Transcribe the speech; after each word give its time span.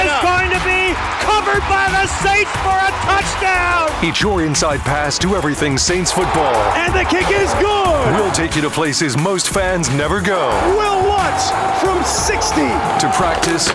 Is 0.00 0.16
going 0.24 0.50
to 0.50 0.60
be 0.64 0.94
covered 1.20 1.64
by 1.68 1.86
the 1.92 2.06
Saints 2.24 2.52
for 2.64 2.72
a 2.72 2.90
touchdown. 3.04 3.88
It's 4.02 4.20
your 4.20 4.42
inside 4.42 4.80
pass 4.80 5.18
to 5.18 5.36
everything 5.36 5.76
Saints 5.76 6.10
football. 6.10 6.54
And 6.74 6.94
the 6.94 7.04
kick 7.04 7.28
is 7.30 7.52
good. 7.54 8.14
We'll 8.16 8.32
take 8.32 8.56
you 8.56 8.62
to 8.62 8.70
places 8.70 9.16
most 9.16 9.50
fans 9.50 9.90
never 9.90 10.20
go. 10.20 10.48
We'll 10.76 11.04
Lutz 11.04 11.50
from 11.80 12.02
60. 12.02 12.60
To 12.60 13.12
practice, 13.14 13.66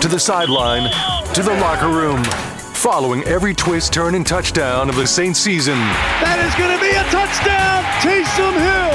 to 0.00 0.08
the 0.08 0.18
sideline, 0.18 0.90
to 1.34 1.42
the 1.42 1.54
locker 1.54 1.88
room. 1.88 2.22
Following 2.84 3.24
every 3.24 3.54
twist, 3.54 3.94
turn, 3.94 4.14
and 4.14 4.26
touchdown 4.26 4.90
of 4.90 4.96
the 4.96 5.06
Saints 5.06 5.40
season. 5.40 5.78
That 6.20 6.36
is 6.44 6.52
going 6.52 6.68
to 6.68 6.76
be 6.84 6.92
a 6.92 7.00
touchdown. 7.08 7.80
Taysom 8.04 8.52
Hill. 8.60 8.92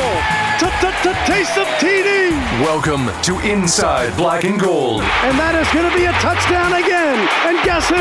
Taysom 1.26 1.66
TD. 1.82 2.30
Welcome 2.62 3.10
to 3.24 3.40
Inside 3.42 4.16
Black 4.16 4.44
and 4.44 4.60
Gold. 4.60 5.02
And 5.26 5.34
that 5.42 5.58
is 5.58 5.66
going 5.74 5.90
to 5.90 5.96
be 5.98 6.06
a 6.06 6.14
touchdown 6.22 6.78
again. 6.78 7.18
And 7.50 7.58
guess 7.66 7.90
who? 7.90 7.98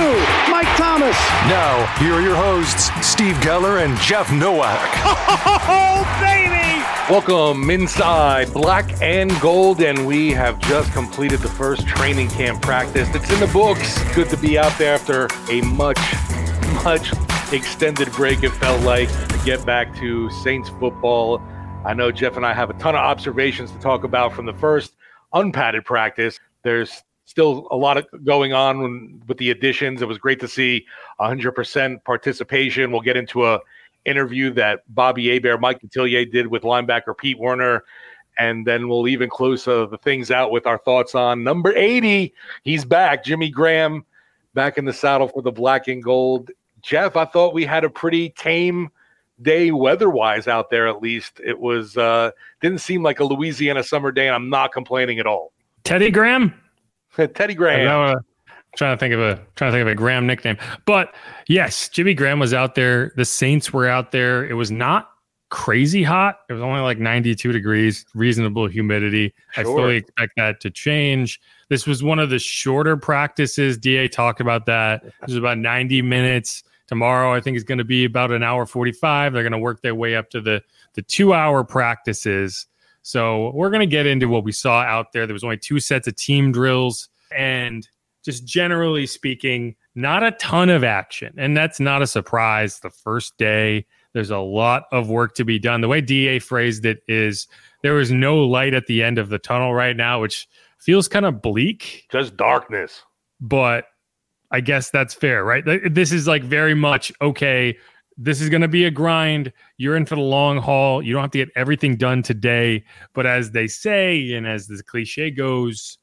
Mike 0.52 0.68
Thomas. 0.76 1.16
Now, 1.48 1.88
here 1.96 2.12
are 2.12 2.20
your 2.20 2.36
hosts, 2.36 2.92
Steve 3.00 3.36
Geller 3.36 3.82
and 3.82 3.96
Jeff 3.98 4.30
Nowak. 4.30 4.76
Oh, 5.72 6.04
baby! 6.20 6.67
Welcome 7.10 7.70
inside 7.70 8.52
Black 8.52 9.00
and 9.00 9.30
Gold, 9.40 9.80
and 9.80 10.06
we 10.06 10.30
have 10.32 10.58
just 10.60 10.92
completed 10.92 11.40
the 11.40 11.48
first 11.48 11.86
training 11.86 12.28
camp 12.28 12.60
practice. 12.60 13.08
It's 13.14 13.30
in 13.32 13.40
the 13.40 13.46
books. 13.46 14.02
Good 14.14 14.28
to 14.30 14.36
be 14.36 14.58
out 14.58 14.76
there 14.78 14.94
after 14.94 15.28
a 15.50 15.62
much, 15.62 15.98
much 16.84 17.12
extended 17.52 18.12
break, 18.12 18.42
it 18.42 18.50
felt 18.50 18.82
like, 18.82 19.08
to 19.08 19.40
get 19.44 19.64
back 19.64 19.96
to 19.96 20.28
Saints 20.30 20.68
football. 20.68 21.42
I 21.84 21.94
know 21.94 22.12
Jeff 22.12 22.36
and 22.36 22.44
I 22.44 22.52
have 22.52 22.70
a 22.70 22.74
ton 22.74 22.94
of 22.94 23.00
observations 23.00 23.70
to 23.72 23.78
talk 23.78 24.04
about 24.04 24.34
from 24.34 24.46
the 24.46 24.54
first 24.54 24.94
unpadded 25.32 25.84
practice. 25.84 26.38
There's 26.62 27.02
still 27.24 27.68
a 27.70 27.76
lot 27.76 27.96
of 27.96 28.06
going 28.24 28.52
on 28.52 29.22
with 29.26 29.38
the 29.38 29.50
additions. 29.50 30.02
It 30.02 30.08
was 30.08 30.18
great 30.18 30.40
to 30.40 30.48
see 30.48 30.86
100% 31.20 32.04
participation. 32.04 32.90
We'll 32.90 33.00
get 33.00 33.16
into 33.16 33.46
a 33.46 33.60
interview 34.08 34.52
that 34.54 34.82
Bobby 34.88 35.28
Hebert, 35.28 35.60
Mike 35.60 35.80
Detillier 35.80 36.30
did 36.30 36.46
with 36.46 36.62
linebacker 36.62 37.16
Pete 37.16 37.38
Werner. 37.38 37.84
And 38.38 38.66
then 38.66 38.88
we'll 38.88 39.08
even 39.08 39.28
close 39.28 39.66
uh, 39.66 39.86
the 39.86 39.98
things 39.98 40.30
out 40.30 40.52
with 40.52 40.66
our 40.66 40.78
thoughts 40.78 41.14
on 41.14 41.42
number 41.42 41.74
80. 41.74 42.32
He's 42.62 42.84
back, 42.84 43.24
Jimmy 43.24 43.50
Graham, 43.50 44.04
back 44.54 44.78
in 44.78 44.84
the 44.84 44.92
saddle 44.92 45.28
for 45.28 45.42
the 45.42 45.50
black 45.50 45.88
and 45.88 46.02
gold. 46.02 46.50
Jeff, 46.80 47.16
I 47.16 47.24
thought 47.24 47.52
we 47.52 47.64
had 47.64 47.84
a 47.84 47.90
pretty 47.90 48.30
tame 48.30 48.90
day 49.42 49.72
weather-wise 49.72 50.46
out 50.46 50.70
there. 50.70 50.86
At 50.86 51.02
least 51.02 51.40
it 51.44 51.58
was 51.58 51.96
uh, 51.96 52.30
didn't 52.60 52.78
seem 52.78 53.02
like 53.02 53.18
a 53.20 53.24
Louisiana 53.24 53.82
summer 53.82 54.12
day, 54.12 54.26
and 54.26 54.34
I'm 54.34 54.50
not 54.50 54.72
complaining 54.72 55.18
at 55.18 55.26
all. 55.26 55.52
Teddy 55.84 56.10
Graham. 56.10 56.54
Teddy 57.34 57.54
Graham. 57.54 58.22
Trying 58.76 58.96
to 58.96 59.00
think 59.00 59.14
of 59.14 59.20
a 59.20 59.36
trying 59.56 59.72
to 59.72 59.76
think 59.76 59.82
of 59.82 59.88
a 59.88 59.94
Graham 59.94 60.26
nickname. 60.26 60.56
But 60.84 61.14
yes, 61.48 61.88
Jimmy 61.88 62.14
Graham 62.14 62.38
was 62.38 62.54
out 62.54 62.74
there. 62.74 63.12
The 63.16 63.24
Saints 63.24 63.72
were 63.72 63.88
out 63.88 64.12
there. 64.12 64.48
It 64.48 64.54
was 64.54 64.70
not 64.70 65.10
crazy 65.50 66.02
hot. 66.02 66.40
It 66.48 66.52
was 66.52 66.62
only 66.62 66.80
like 66.80 66.98
92 66.98 67.52
degrees, 67.52 68.04
reasonable 68.14 68.66
humidity. 68.66 69.34
Sure. 69.52 69.62
I 69.62 69.64
fully 69.64 69.96
expect 69.96 70.32
that 70.36 70.60
to 70.60 70.70
change. 70.70 71.40
This 71.68 71.86
was 71.86 72.02
one 72.02 72.18
of 72.18 72.30
the 72.30 72.38
shorter 72.38 72.96
practices. 72.96 73.78
DA 73.78 74.08
talked 74.08 74.40
about 74.40 74.66
that. 74.66 75.04
It 75.04 75.12
was 75.26 75.36
about 75.36 75.58
90 75.58 76.02
minutes. 76.02 76.64
Tomorrow, 76.86 77.34
I 77.34 77.40
think 77.42 77.54
is 77.58 77.64
going 77.64 77.78
to 77.78 77.84
be 77.84 78.06
about 78.06 78.30
an 78.30 78.42
hour 78.42 78.64
45. 78.64 79.34
They're 79.34 79.42
going 79.42 79.52
to 79.52 79.58
work 79.58 79.82
their 79.82 79.94
way 79.94 80.16
up 80.16 80.30
to 80.30 80.40
the 80.40 80.62
the 80.94 81.02
two 81.02 81.34
hour 81.34 81.62
practices. 81.62 82.66
So 83.02 83.52
we're 83.54 83.70
going 83.70 83.80
to 83.80 83.86
get 83.86 84.06
into 84.06 84.26
what 84.26 84.42
we 84.42 84.52
saw 84.52 84.80
out 84.80 85.12
there. 85.12 85.26
There 85.26 85.34
was 85.34 85.44
only 85.44 85.58
two 85.58 85.80
sets 85.80 86.08
of 86.08 86.16
team 86.16 86.50
drills 86.50 87.08
and 87.30 87.86
just 88.24 88.46
generally 88.46 89.06
speaking, 89.06 89.74
not 89.94 90.22
a 90.22 90.32
ton 90.32 90.70
of 90.70 90.84
action. 90.84 91.34
And 91.38 91.56
that's 91.56 91.80
not 91.80 92.02
a 92.02 92.06
surprise. 92.06 92.80
The 92.80 92.90
first 92.90 93.36
day, 93.38 93.86
there's 94.12 94.30
a 94.30 94.38
lot 94.38 94.84
of 94.92 95.08
work 95.08 95.34
to 95.36 95.44
be 95.44 95.58
done. 95.58 95.80
The 95.80 95.88
way 95.88 96.00
DA 96.00 96.38
phrased 96.38 96.84
it 96.84 97.02
is 97.08 97.46
there 97.82 97.98
is 98.00 98.10
no 98.10 98.38
light 98.44 98.74
at 98.74 98.86
the 98.86 99.02
end 99.02 99.18
of 99.18 99.28
the 99.28 99.38
tunnel 99.38 99.74
right 99.74 99.96
now, 99.96 100.20
which 100.20 100.48
feels 100.78 101.08
kind 101.08 101.26
of 101.26 101.42
bleak. 101.42 102.06
Just 102.10 102.36
darkness. 102.36 103.02
But 103.40 103.86
I 104.50 104.60
guess 104.60 104.90
that's 104.90 105.14
fair, 105.14 105.44
right? 105.44 105.64
This 105.90 106.12
is 106.12 106.26
like 106.26 106.42
very 106.42 106.74
much 106.74 107.12
okay. 107.20 107.76
This 108.16 108.40
is 108.40 108.48
going 108.48 108.62
to 108.62 108.68
be 108.68 108.84
a 108.84 108.90
grind. 108.90 109.52
You're 109.76 109.96
in 109.96 110.06
for 110.06 110.16
the 110.16 110.22
long 110.22 110.58
haul. 110.58 111.02
You 111.02 111.12
don't 111.12 111.22
have 111.22 111.30
to 111.32 111.38
get 111.38 111.50
everything 111.54 111.96
done 111.96 112.22
today. 112.22 112.84
But 113.14 113.26
as 113.26 113.52
they 113.52 113.68
say, 113.68 114.32
and 114.32 114.46
as 114.46 114.66
the 114.66 114.82
cliche 114.82 115.30
goes, 115.30 115.97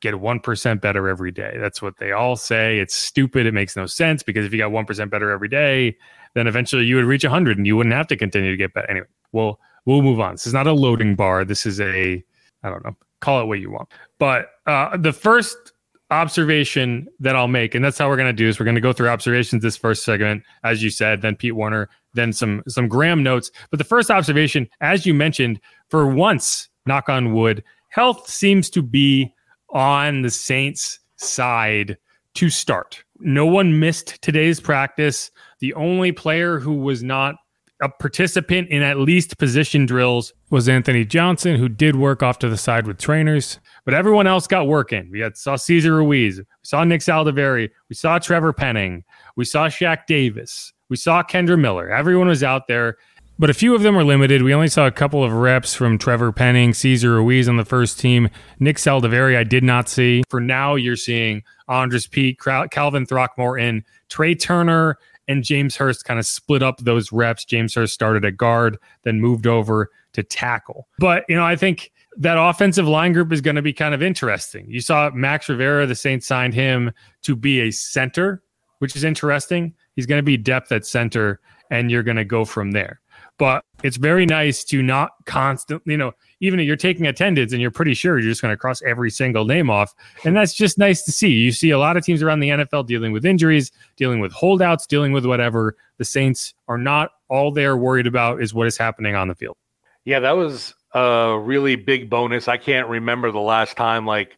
get 0.00 0.14
1% 0.14 0.80
better 0.80 1.08
every 1.08 1.30
day. 1.30 1.56
That's 1.58 1.82
what 1.82 1.98
they 1.98 2.12
all 2.12 2.36
say. 2.36 2.78
It's 2.78 2.94
stupid. 2.94 3.46
It 3.46 3.54
makes 3.54 3.76
no 3.76 3.86
sense 3.86 4.22
because 4.22 4.46
if 4.46 4.52
you 4.52 4.58
got 4.58 4.70
1% 4.70 5.10
better 5.10 5.30
every 5.30 5.48
day, 5.48 5.96
then 6.34 6.46
eventually 6.46 6.84
you 6.84 6.96
would 6.96 7.04
reach 7.04 7.24
100 7.24 7.58
and 7.58 7.66
you 7.66 7.76
wouldn't 7.76 7.94
have 7.94 8.06
to 8.08 8.16
continue 8.16 8.50
to 8.50 8.56
get 8.56 8.72
better. 8.72 8.90
Anyway, 8.90 9.06
we'll, 9.32 9.58
we'll 9.84 10.02
move 10.02 10.20
on. 10.20 10.32
This 10.32 10.46
is 10.46 10.54
not 10.54 10.66
a 10.66 10.72
loading 10.72 11.14
bar. 11.14 11.44
This 11.44 11.66
is 11.66 11.80
a, 11.80 12.22
I 12.62 12.70
don't 12.70 12.84
know, 12.84 12.96
call 13.20 13.40
it 13.42 13.46
what 13.46 13.60
you 13.60 13.70
want. 13.70 13.88
But 14.18 14.50
uh, 14.66 14.96
the 14.96 15.12
first 15.12 15.72
observation 16.10 17.06
that 17.20 17.36
I'll 17.36 17.48
make, 17.48 17.74
and 17.74 17.84
that's 17.84 17.98
how 17.98 18.08
we're 18.08 18.16
going 18.16 18.28
to 18.28 18.32
do 18.32 18.48
is 18.48 18.58
we're 18.58 18.64
going 18.64 18.74
to 18.74 18.80
go 18.80 18.92
through 18.92 19.08
observations 19.08 19.62
this 19.62 19.76
first 19.76 20.04
segment, 20.04 20.42
as 20.64 20.82
you 20.82 20.90
said, 20.90 21.22
then 21.22 21.36
Pete 21.36 21.54
Werner, 21.54 21.88
then 22.14 22.32
some 22.32 22.62
some 22.66 22.88
Graham 22.88 23.22
notes. 23.22 23.50
But 23.70 23.78
the 23.78 23.84
first 23.84 24.10
observation, 24.10 24.68
as 24.80 25.06
you 25.06 25.14
mentioned, 25.14 25.60
for 25.88 26.06
once, 26.06 26.68
knock 26.86 27.08
on 27.08 27.32
wood, 27.34 27.62
health 27.88 28.28
seems 28.28 28.68
to 28.70 28.82
be 28.82 29.32
on 29.72 30.22
the 30.22 30.30
Saints' 30.30 30.98
side 31.16 31.96
to 32.34 32.50
start. 32.50 33.02
No 33.18 33.46
one 33.46 33.80
missed 33.80 34.20
today's 34.22 34.60
practice. 34.60 35.30
The 35.60 35.74
only 35.74 36.12
player 36.12 36.58
who 36.58 36.74
was 36.74 37.02
not 37.02 37.36
a 37.82 37.88
participant 37.88 38.68
in 38.68 38.82
at 38.82 38.98
least 38.98 39.38
position 39.38 39.86
drills 39.86 40.32
was 40.50 40.68
Anthony 40.68 41.04
Johnson, 41.04 41.56
who 41.56 41.68
did 41.68 41.96
work 41.96 42.22
off 42.22 42.38
to 42.40 42.48
the 42.48 42.56
side 42.56 42.86
with 42.86 42.98
trainers, 42.98 43.58
but 43.84 43.94
everyone 43.94 44.26
else 44.26 44.46
got 44.46 44.66
working. 44.66 45.08
We 45.10 45.20
had 45.20 45.36
saw 45.36 45.56
Cesar 45.56 45.96
Ruiz, 45.96 46.38
we 46.38 46.44
saw 46.62 46.84
Nick 46.84 47.00
Saldiveri, 47.00 47.70
we 47.88 47.94
saw 47.94 48.18
Trevor 48.18 48.52
Penning, 48.52 49.04
we 49.36 49.44
saw 49.44 49.68
Shaq 49.68 50.06
Davis, 50.06 50.72
we 50.90 50.96
saw 50.96 51.22
Kendre 51.22 51.58
Miller. 51.58 51.90
Everyone 51.90 52.28
was 52.28 52.42
out 52.42 52.66
there, 52.68 52.96
but 53.40 53.48
a 53.48 53.54
few 53.54 53.74
of 53.74 53.80
them 53.80 53.96
were 53.96 54.04
limited. 54.04 54.42
We 54.42 54.52
only 54.52 54.68
saw 54.68 54.86
a 54.86 54.90
couple 54.90 55.24
of 55.24 55.32
reps 55.32 55.74
from 55.74 55.96
Trevor 55.96 56.30
Penning, 56.30 56.74
Cesar 56.74 57.14
Ruiz 57.14 57.48
on 57.48 57.56
the 57.56 57.64
first 57.64 57.98
team. 57.98 58.28
Nick 58.58 58.76
Saldiveri, 58.76 59.34
I 59.34 59.44
did 59.44 59.64
not 59.64 59.88
see. 59.88 60.22
For 60.28 60.40
now, 60.40 60.74
you're 60.74 60.94
seeing 60.94 61.42
Andrus 61.66 62.06
Peat, 62.06 62.38
Calvin 62.38 63.06
Throckmorton, 63.06 63.82
Trai 64.10 64.38
Turner, 64.38 64.98
and 65.26 65.42
James 65.42 65.74
Hurst 65.74 66.04
kind 66.04 66.20
of 66.20 66.26
split 66.26 66.62
up 66.62 66.80
those 66.80 67.12
reps. 67.12 67.46
James 67.46 67.74
Hurst 67.74 67.94
started 67.94 68.26
at 68.26 68.36
guard, 68.36 68.76
then 69.04 69.22
moved 69.22 69.46
over 69.46 69.90
to 70.12 70.22
tackle. 70.22 70.86
But, 70.98 71.24
you 71.26 71.34
know, 71.34 71.44
I 71.44 71.56
think 71.56 71.92
that 72.18 72.36
offensive 72.36 72.86
line 72.86 73.14
group 73.14 73.32
is 73.32 73.40
going 73.40 73.56
to 73.56 73.62
be 73.62 73.72
kind 73.72 73.94
of 73.94 74.02
interesting. 74.02 74.66
You 74.68 74.82
saw 74.82 75.08
Max 75.14 75.48
Rivera, 75.48 75.86
the 75.86 75.94
Saints 75.94 76.26
signed 76.26 76.52
him 76.52 76.92
to 77.22 77.34
be 77.34 77.60
a 77.60 77.70
center, 77.70 78.42
which 78.80 78.94
is 78.94 79.02
interesting. 79.02 79.72
He's 79.96 80.04
going 80.04 80.18
to 80.18 80.22
be 80.22 80.36
depth 80.36 80.72
at 80.72 80.84
center, 80.84 81.40
and 81.70 81.90
you're 81.90 82.02
going 82.02 82.18
to 82.18 82.24
go 82.26 82.44
from 82.44 82.72
there. 82.72 83.00
But 83.40 83.64
it's 83.82 83.96
very 83.96 84.26
nice 84.26 84.62
to 84.64 84.82
not 84.82 85.12
constantly, 85.24 85.92
you 85.92 85.96
know, 85.96 86.12
even 86.40 86.60
if 86.60 86.66
you're 86.66 86.76
taking 86.76 87.06
attendance 87.06 87.52
and 87.52 87.62
you're 87.62 87.70
pretty 87.70 87.94
sure 87.94 88.18
you're 88.18 88.28
just 88.28 88.42
going 88.42 88.52
to 88.52 88.56
cross 88.56 88.82
every 88.82 89.10
single 89.10 89.46
name 89.46 89.70
off. 89.70 89.94
And 90.24 90.36
that's 90.36 90.52
just 90.52 90.76
nice 90.76 91.04
to 91.04 91.10
see. 91.10 91.30
You 91.30 91.50
see 91.50 91.70
a 91.70 91.78
lot 91.78 91.96
of 91.96 92.04
teams 92.04 92.22
around 92.22 92.40
the 92.40 92.50
NFL 92.50 92.86
dealing 92.86 93.12
with 93.12 93.24
injuries, 93.24 93.72
dealing 93.96 94.20
with 94.20 94.30
holdouts, 94.30 94.86
dealing 94.86 95.12
with 95.12 95.24
whatever. 95.24 95.74
The 95.96 96.04
Saints 96.04 96.52
are 96.68 96.76
not 96.76 97.12
all 97.30 97.50
they're 97.50 97.78
worried 97.78 98.06
about 98.06 98.42
is 98.42 98.52
what 98.52 98.66
is 98.66 98.76
happening 98.76 99.14
on 99.14 99.28
the 99.28 99.34
field. 99.34 99.56
Yeah, 100.04 100.20
that 100.20 100.32
was 100.32 100.74
a 100.92 101.38
really 101.40 101.76
big 101.76 102.10
bonus. 102.10 102.46
I 102.46 102.58
can't 102.58 102.88
remember 102.88 103.32
the 103.32 103.40
last 103.40 103.74
time 103.74 104.04
like 104.04 104.36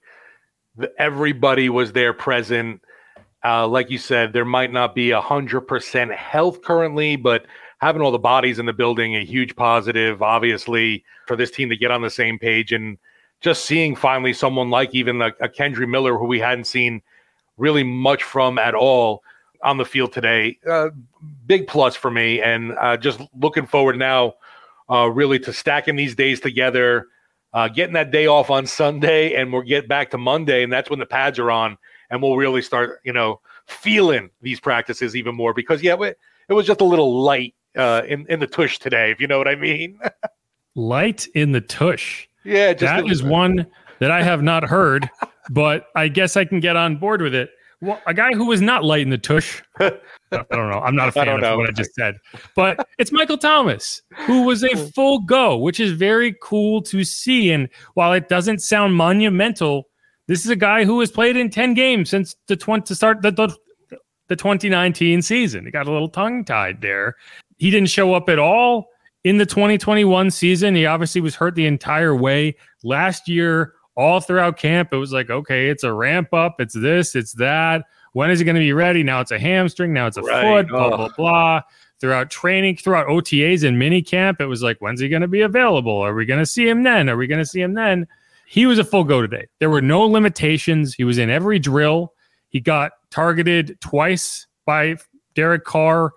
the, 0.76 0.92
everybody 0.96 1.68
was 1.68 1.90
there 1.90 2.12
present. 2.12 2.82
Uh, 3.44 3.66
like 3.66 3.90
you 3.90 3.98
said, 3.98 4.32
there 4.32 4.44
might 4.44 4.72
not 4.72 4.94
be 4.94 5.10
a 5.10 5.20
hundred 5.20 5.62
percent 5.62 6.12
health 6.12 6.62
currently, 6.62 7.16
but 7.16 7.46
having 7.82 8.00
all 8.00 8.12
the 8.12 8.18
bodies 8.18 8.60
in 8.60 8.66
the 8.66 8.72
building 8.72 9.16
a 9.16 9.24
huge 9.24 9.56
positive, 9.56 10.22
obviously, 10.22 11.04
for 11.26 11.34
this 11.34 11.50
team 11.50 11.68
to 11.68 11.76
get 11.76 11.90
on 11.90 12.00
the 12.00 12.08
same 12.08 12.38
page 12.38 12.70
and 12.70 12.96
just 13.40 13.64
seeing 13.64 13.96
finally 13.96 14.32
someone 14.32 14.70
like 14.70 14.94
even 14.94 15.20
a, 15.20 15.32
a 15.40 15.48
Kendre 15.48 15.88
Miller 15.88 16.16
who 16.16 16.26
we 16.26 16.38
hadn't 16.38 16.66
seen 16.66 17.02
really 17.56 17.82
much 17.82 18.22
from 18.22 18.56
at 18.56 18.76
all 18.76 19.24
on 19.64 19.78
the 19.78 19.84
field 19.84 20.12
today. 20.12 20.56
Uh, 20.64 20.90
big 21.46 21.66
plus 21.66 21.96
for 21.96 22.08
me, 22.08 22.40
and 22.40 22.72
uh, 22.78 22.96
just 22.96 23.20
looking 23.40 23.66
forward 23.66 23.98
now, 23.98 24.34
uh, 24.88 25.08
really 25.08 25.40
to 25.40 25.52
stacking 25.52 25.96
these 25.96 26.14
days 26.14 26.38
together, 26.38 27.08
uh, 27.52 27.66
getting 27.66 27.94
that 27.94 28.12
day 28.12 28.28
off 28.28 28.48
on 28.48 28.64
Sunday, 28.64 29.34
and 29.34 29.52
we'll 29.52 29.62
get 29.62 29.88
back 29.88 30.08
to 30.10 30.18
Monday, 30.18 30.62
and 30.62 30.72
that's 30.72 30.88
when 30.88 31.00
the 31.00 31.06
pads 31.06 31.36
are 31.40 31.50
on, 31.50 31.76
and 32.10 32.22
we'll 32.22 32.36
really 32.36 32.62
start, 32.62 33.00
you 33.04 33.12
know, 33.12 33.40
feeling 33.66 34.30
these 34.40 34.60
practices 34.60 35.16
even 35.16 35.34
more 35.34 35.52
because 35.52 35.82
yeah, 35.82 36.00
it 36.00 36.52
was 36.52 36.64
just 36.64 36.80
a 36.80 36.84
little 36.84 37.22
light 37.22 37.56
uh, 37.76 38.02
in 38.08 38.26
in 38.28 38.40
the 38.40 38.46
tush 38.46 38.78
today, 38.78 39.10
if 39.10 39.20
you 39.20 39.26
know 39.26 39.38
what 39.38 39.48
I 39.48 39.54
mean. 39.54 39.98
Light 40.74 41.26
in 41.34 41.52
the 41.52 41.60
tush. 41.60 42.26
Yeah, 42.44 42.72
that 42.72 43.06
is 43.08 43.22
one 43.22 43.66
that 43.98 44.10
I 44.10 44.22
have 44.22 44.42
not 44.42 44.64
heard, 44.64 45.08
but 45.50 45.86
I 45.94 46.08
guess 46.08 46.36
I 46.36 46.44
can 46.44 46.60
get 46.60 46.76
on 46.76 46.96
board 46.96 47.22
with 47.22 47.34
it. 47.34 47.50
Well, 47.82 48.00
a 48.06 48.14
guy 48.14 48.32
who 48.32 48.46
was 48.46 48.60
not 48.60 48.84
light 48.84 49.02
in 49.02 49.10
the 49.10 49.18
tush. 49.18 49.60
I 49.80 49.90
don't 50.30 50.70
know. 50.70 50.80
I'm 50.80 50.94
not 50.94 51.08
a 51.08 51.12
fan 51.12 51.28
of 51.28 51.40
know. 51.40 51.58
what 51.58 51.68
I 51.68 51.72
just 51.72 51.94
said, 51.94 52.16
but 52.54 52.88
it's 52.98 53.10
Michael 53.10 53.36
Thomas, 53.36 54.00
who 54.26 54.42
was 54.44 54.62
a 54.62 54.76
full 54.92 55.18
go, 55.18 55.56
which 55.56 55.80
is 55.80 55.92
very 55.92 56.34
cool 56.40 56.80
to 56.82 57.02
see. 57.02 57.50
And 57.50 57.68
while 57.94 58.12
it 58.12 58.28
doesn't 58.28 58.62
sound 58.62 58.94
monumental, 58.94 59.88
this 60.28 60.44
is 60.44 60.50
a 60.50 60.56
guy 60.56 60.84
who 60.84 61.00
has 61.00 61.10
played 61.10 61.36
in 61.36 61.50
10 61.50 61.74
games 61.74 62.08
since 62.08 62.36
the 62.46 62.56
20 62.56 62.84
to 62.84 62.94
start 62.94 63.20
the, 63.20 63.32
the, 63.32 63.48
the 64.28 64.36
2019 64.36 65.20
season. 65.20 65.64
He 65.64 65.72
got 65.72 65.88
a 65.88 65.92
little 65.92 66.08
tongue 66.08 66.44
tied 66.44 66.80
there. 66.80 67.16
He 67.62 67.70
didn't 67.70 67.90
show 67.90 68.12
up 68.12 68.28
at 68.28 68.40
all 68.40 68.88
in 69.22 69.36
the 69.36 69.46
2021 69.46 70.32
season. 70.32 70.74
He 70.74 70.84
obviously 70.84 71.20
was 71.20 71.36
hurt 71.36 71.54
the 71.54 71.66
entire 71.66 72.12
way. 72.12 72.56
Last 72.82 73.28
year, 73.28 73.74
all 73.94 74.18
throughout 74.18 74.56
camp, 74.56 74.88
it 74.92 74.96
was 74.96 75.12
like, 75.12 75.30
okay, 75.30 75.68
it's 75.68 75.84
a 75.84 75.92
ramp 75.92 76.34
up, 76.34 76.60
it's 76.60 76.74
this, 76.74 77.14
it's 77.14 77.34
that. 77.34 77.84
When 78.14 78.32
is 78.32 78.40
he 78.40 78.44
going 78.44 78.56
to 78.56 78.60
be 78.60 78.72
ready? 78.72 79.04
Now 79.04 79.20
it's 79.20 79.30
a 79.30 79.38
hamstring, 79.38 79.92
now 79.92 80.08
it's 80.08 80.16
a 80.16 80.22
right. 80.22 80.42
foot, 80.42 80.70
blah, 80.70 80.96
blah, 80.96 81.08
blah. 81.16 81.60
Throughout 82.00 82.30
training, 82.30 82.78
throughout 82.78 83.06
OTAs 83.06 83.62
and 83.62 83.78
mini 83.78 84.02
camp, 84.02 84.40
it 84.40 84.46
was 84.46 84.64
like, 84.64 84.78
when's 84.80 84.98
he 84.98 85.08
going 85.08 85.22
to 85.22 85.28
be 85.28 85.42
available? 85.42 86.00
Are 86.00 86.14
we 86.14 86.26
going 86.26 86.40
to 86.40 86.46
see 86.46 86.68
him 86.68 86.82
then? 86.82 87.08
Are 87.08 87.16
we 87.16 87.28
going 87.28 87.42
to 87.42 87.46
see 87.46 87.60
him 87.60 87.74
then? 87.74 88.08
He 88.48 88.66
was 88.66 88.80
a 88.80 88.84
full 88.84 89.04
go 89.04 89.20
today. 89.20 89.46
There 89.60 89.70
were 89.70 89.80
no 89.80 90.02
limitations. 90.02 90.94
He 90.94 91.04
was 91.04 91.16
in 91.16 91.30
every 91.30 91.60
drill. 91.60 92.12
He 92.48 92.58
got 92.58 92.90
targeted 93.10 93.80
twice 93.80 94.48
by 94.66 94.96
Derek 95.36 95.62
Carr 95.62 96.12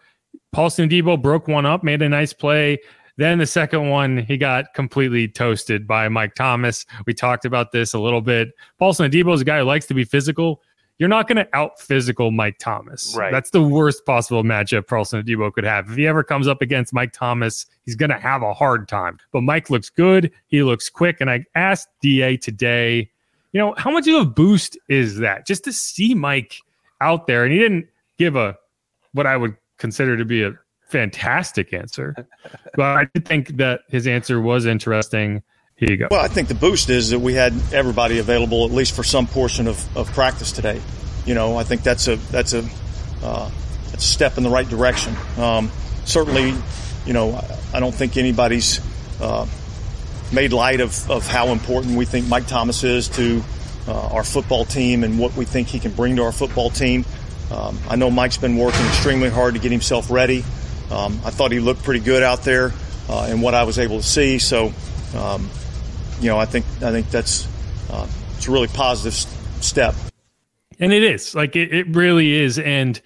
Paulson 0.55 0.87
Adebo 0.87 1.21
broke 1.21 1.49
one 1.49 1.65
up, 1.65 1.83
made 1.83 2.01
a 2.01 2.07
nice 2.07 2.31
play. 2.31 2.79
Then 3.17 3.39
the 3.39 3.45
second 3.45 3.89
one, 3.89 4.19
he 4.19 4.37
got 4.37 4.73
completely 4.73 5.27
toasted 5.27 5.85
by 5.85 6.07
Mike 6.07 6.33
Thomas. 6.33 6.85
We 7.05 7.13
talked 7.13 7.43
about 7.43 7.73
this 7.73 7.93
a 7.93 7.99
little 7.99 8.21
bit. 8.21 8.53
Paulson 8.79 9.11
Adebo 9.11 9.33
is 9.33 9.41
a 9.41 9.43
guy 9.43 9.57
who 9.57 9.65
likes 9.65 9.85
to 9.87 9.93
be 9.93 10.05
physical. 10.05 10.61
You're 10.97 11.09
not 11.09 11.27
going 11.27 11.35
to 11.35 11.47
out 11.53 11.81
physical 11.81 12.31
Mike 12.31 12.57
Thomas. 12.57 13.13
Right. 13.17 13.33
That's 13.33 13.49
the 13.49 13.61
worst 13.61 14.05
possible 14.05 14.43
matchup 14.43 14.87
Paulson 14.87 15.21
Adebo 15.21 15.51
could 15.51 15.65
have. 15.65 15.89
If 15.89 15.97
he 15.97 16.07
ever 16.07 16.23
comes 16.23 16.47
up 16.47 16.61
against 16.61 16.93
Mike 16.93 17.11
Thomas, 17.11 17.65
he's 17.83 17.97
going 17.97 18.11
to 18.11 18.17
have 18.17 18.41
a 18.41 18.53
hard 18.53 18.87
time. 18.87 19.19
But 19.33 19.41
Mike 19.41 19.69
looks 19.69 19.89
good. 19.89 20.31
He 20.47 20.63
looks 20.63 20.89
quick. 20.89 21.17
And 21.19 21.29
I 21.29 21.43
asked 21.55 21.89
DA 22.01 22.37
today, 22.37 23.11
you 23.51 23.59
know, 23.59 23.73
how 23.77 23.91
much 23.91 24.07
of 24.07 24.21
a 24.21 24.25
boost 24.25 24.77
is 24.87 25.17
that 25.17 25.45
just 25.45 25.65
to 25.65 25.73
see 25.73 26.13
Mike 26.13 26.55
out 27.01 27.27
there? 27.27 27.43
And 27.43 27.51
he 27.51 27.59
didn't 27.59 27.89
give 28.17 28.37
a 28.37 28.55
what 29.11 29.27
I 29.27 29.35
would 29.35 29.57
consider 29.77 30.17
to 30.17 30.25
be 30.25 30.43
a 30.43 30.53
fantastic 30.87 31.73
answer. 31.73 32.15
but 32.75 32.97
I 32.97 33.07
did 33.13 33.25
think 33.27 33.57
that 33.57 33.81
his 33.89 34.07
answer 34.07 34.39
was 34.39 34.65
interesting. 34.65 35.43
Here 35.75 35.91
you 35.91 35.97
go. 35.97 36.07
Well, 36.09 36.23
I 36.23 36.29
think 36.29 36.47
the 36.47 36.55
boost 36.55 36.89
is 36.89 37.09
that 37.09 37.19
we 37.19 37.33
had 37.33 37.53
everybody 37.73 38.19
available 38.19 38.65
at 38.65 38.71
least 38.71 38.95
for 38.95 39.03
some 39.03 39.27
portion 39.27 39.67
of, 39.67 39.97
of 39.97 40.11
practice 40.13 40.51
today. 40.51 40.81
You 41.25 41.33
know, 41.33 41.57
I 41.57 41.63
think 41.63 41.83
that's 41.83 42.07
a 42.07 42.15
that's 42.15 42.53
a 42.53 42.63
uh, 43.21 43.49
that's 43.91 44.05
a 44.05 44.07
step 44.07 44.37
in 44.37 44.43
the 44.43 44.49
right 44.49 44.67
direction. 44.67 45.15
Um, 45.37 45.71
certainly, 46.05 46.53
you 47.05 47.13
know, 47.13 47.41
I 47.73 47.79
don't 47.79 47.93
think 47.93 48.15
anybody's 48.15 48.79
uh, 49.19 49.45
made 50.31 50.53
light 50.53 50.81
of, 50.81 51.09
of 51.09 51.27
how 51.27 51.47
important 51.47 51.97
we 51.97 52.05
think 52.05 52.27
Mike 52.27 52.47
Thomas 52.47 52.83
is 52.83 53.09
to 53.09 53.43
uh, 53.87 54.07
our 54.13 54.23
football 54.23 54.65
team 54.65 55.03
and 55.03 55.19
what 55.19 55.35
we 55.35 55.45
think 55.45 55.67
he 55.67 55.79
can 55.79 55.91
bring 55.91 56.15
to 56.17 56.23
our 56.23 56.31
football 56.31 56.69
team. 56.69 57.05
Um, 57.51 57.77
I 57.89 57.95
know 57.95 58.09
Mike's 58.09 58.37
been 58.37 58.57
working 58.57 58.85
extremely 58.87 59.29
hard 59.29 59.53
to 59.53 59.59
get 59.59 59.71
himself 59.71 60.09
ready. 60.09 60.43
Um, 60.91 61.19
I 61.23 61.29
thought 61.29 61.51
he 61.51 61.59
looked 61.59 61.83
pretty 61.83 61.99
good 61.99 62.23
out 62.23 62.43
there 62.43 62.73
uh, 63.09 63.27
in 63.29 63.41
what 63.41 63.53
I 63.53 63.63
was 63.63 63.79
able 63.79 63.97
to 63.97 64.03
see. 64.03 64.39
So, 64.39 64.73
um, 65.15 65.49
you 66.19 66.29
know, 66.29 66.37
I 66.37 66.45
think 66.45 66.65
I 66.81 66.91
think 66.91 67.09
that's 67.09 67.47
uh, 67.91 68.07
it's 68.35 68.47
a 68.47 68.51
really 68.51 68.67
positive 68.67 69.13
step. 69.61 69.95
And 70.79 70.91
it 70.91 71.03
is 71.03 71.35
like 71.35 71.55
it, 71.55 71.73
it 71.73 71.95
really 71.95 72.33
is. 72.33 72.59
And 72.59 72.99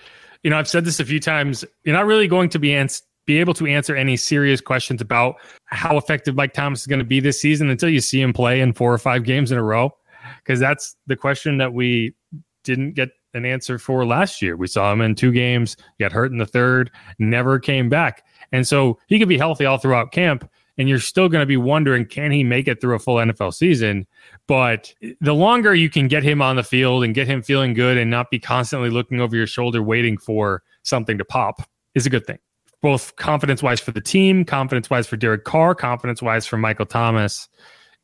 you 0.44 0.50
know, 0.50 0.58
I've 0.58 0.68
said 0.68 0.86
this 0.86 1.00
a 1.00 1.06
few 1.06 1.20
times. 1.20 1.66
You're 1.84 1.96
not 1.96 2.06
really 2.06 2.28
going 2.28 2.50
to 2.50 2.60
be 2.60 2.74
ans- 2.74 3.04
be 3.26 3.40
able 3.40 3.54
to 3.56 3.68
answer 3.68 3.96
any 3.96 4.18
serious 4.18 4.62
questions 4.62 5.02
about 5.02 5.36
how 5.66 5.98
effective 5.98 6.36
Mike 6.36 6.54
Thomas 6.54 6.82
is 6.82 6.88
going 6.88 7.00
to 7.00 7.06
be 7.06 7.20
this 7.20 7.40
season 7.40 7.70
until 7.70 7.90
you 7.90 8.02
see 8.02 8.22
him 8.22 8.34
play 8.34 8.62
in 8.62 8.74
four 8.74 8.94
or 8.94 8.98
five 8.98 9.24
games 9.24 9.52
in 9.52 9.58
a 9.58 9.64
row, 9.64 9.96
because 10.44 10.60
that's 10.60 10.96
the 11.08 11.16
question 11.16 11.58
that 11.58 11.74
we 11.74 12.16
didn't 12.64 12.94
get 12.94 13.10
an 13.34 13.46
answer 13.46 13.78
for 13.78 14.06
last 14.06 14.42
year. 14.42 14.56
We 14.56 14.68
saw 14.68 14.92
him 14.92 15.02
in 15.02 15.16
two 15.16 15.32
games, 15.32 15.78
got 16.00 16.12
hurt 16.12 16.32
in 16.32 16.38
the 16.38 16.46
third, 16.46 16.92
never 17.20 17.60
came 17.60 17.90
back. 17.90 18.26
And 18.52 18.68
so 18.68 18.98
he 19.08 19.20
could 19.20 19.30
be 19.30 19.38
healthy 19.38 19.66
all 19.66 19.78
throughout 19.78 20.12
camp, 20.12 20.50
and 20.78 20.88
you're 20.88 21.00
still 21.00 21.30
going 21.30 21.42
to 21.42 21.46
be 21.46 21.58
wondering 21.58 22.06
can 22.06 22.32
he 22.32 22.44
make 22.44 22.68
it 22.68 22.82
through 22.82 22.96
a 22.96 23.00
full 23.00 23.18
NFL 23.18 23.54
season? 23.54 24.08
But 24.48 24.94
the 25.22 25.36
longer 25.36 25.76
you 25.76 25.90
can 25.90 26.08
get 26.08 26.24
him 26.24 26.42
on 26.42 26.56
the 26.56 26.64
field 26.64 27.04
and 27.04 27.14
get 27.14 27.28
him 27.28 27.42
feeling 27.42 27.74
good 27.74 27.98
and 27.98 28.10
not 28.10 28.32
be 28.32 28.40
constantly 28.40 28.90
looking 28.90 29.22
over 29.22 29.36
your 29.36 29.48
shoulder 29.48 29.84
waiting 29.84 30.18
for 30.18 30.64
something 30.84 31.18
to 31.18 31.26
pop 31.26 31.62
is 31.96 32.06
a 32.06 32.10
good 32.10 32.26
thing. 32.26 32.40
Both 32.82 33.18
confidence 33.18 33.62
wise 33.62 33.82
for 33.82 33.92
the 33.92 34.02
team, 34.02 34.46
confidence 34.46 34.90
wise 34.90 35.06
for 35.06 35.18
Derek 35.18 35.44
Carr, 35.44 35.76
confidence 35.76 36.22
wise 36.22 36.46
for 36.48 36.58
Michael 36.58 36.86
Thomas. 36.86 37.50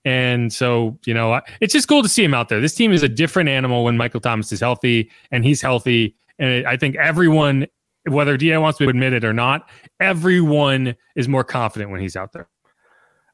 And 0.05 0.53
so, 0.53 0.97
you 1.05 1.13
know, 1.13 1.41
it's 1.59 1.73
just 1.73 1.87
cool 1.87 2.03
to 2.03 2.09
see 2.09 2.23
him 2.23 2.33
out 2.33 2.47
there. 2.47 2.61
This 2.61 2.75
team 2.75 2.93
is 2.93 3.01
a 3.01 3.09
different 3.09 3.49
animal 3.49 3.83
when 3.83 3.97
Michael 3.97 4.19
Thomas 4.19 4.51
is 4.51 4.59
healthy 4.59 5.09
and 5.31 5.43
he's 5.43 5.61
healthy. 5.61 6.15
And 6.37 6.65
I 6.67 6.77
think 6.77 6.95
everyone, 6.95 7.65
whether 8.07 8.37
DA 8.37 8.57
wants 8.59 8.77
to 8.77 8.87
admit 8.87 9.13
it 9.13 9.25
or 9.25 9.33
not, 9.33 9.67
everyone 9.99 10.95
is 11.15 11.27
more 11.27 11.43
confident 11.43 11.89
when 11.89 12.01
he's 12.01 12.15
out 12.15 12.33
there. 12.33 12.47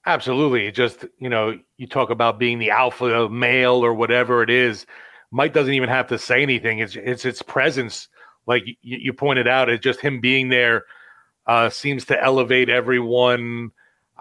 Absolutely. 0.06 0.72
Just, 0.72 1.06
you 1.20 1.30
know, 1.30 1.60
you 1.78 1.88
talk 1.88 2.10
about 2.10 2.40
being 2.40 2.58
the 2.58 2.72
alpha 2.72 3.28
male 3.30 3.84
or 3.86 3.94
whatever 3.94 4.42
it 4.42 4.50
is. 4.50 4.86
Mike 5.30 5.54
doesn't 5.54 5.74
even 5.74 5.90
have 5.90 6.08
to 6.08 6.18
say 6.18 6.42
anything. 6.42 6.80
It's 6.80 6.96
it's 6.96 7.24
its 7.24 7.42
presence, 7.42 8.08
like 8.48 8.64
you, 8.66 8.76
you 8.82 9.14
pointed 9.14 9.48
out. 9.48 9.70
It's 9.70 9.84
just 9.84 10.02
him 10.02 10.20
being 10.20 10.50
there 10.50 10.86
uh, 11.46 11.70
seems 11.70 12.06
to 12.06 12.22
elevate 12.22 12.70
everyone 12.70 13.72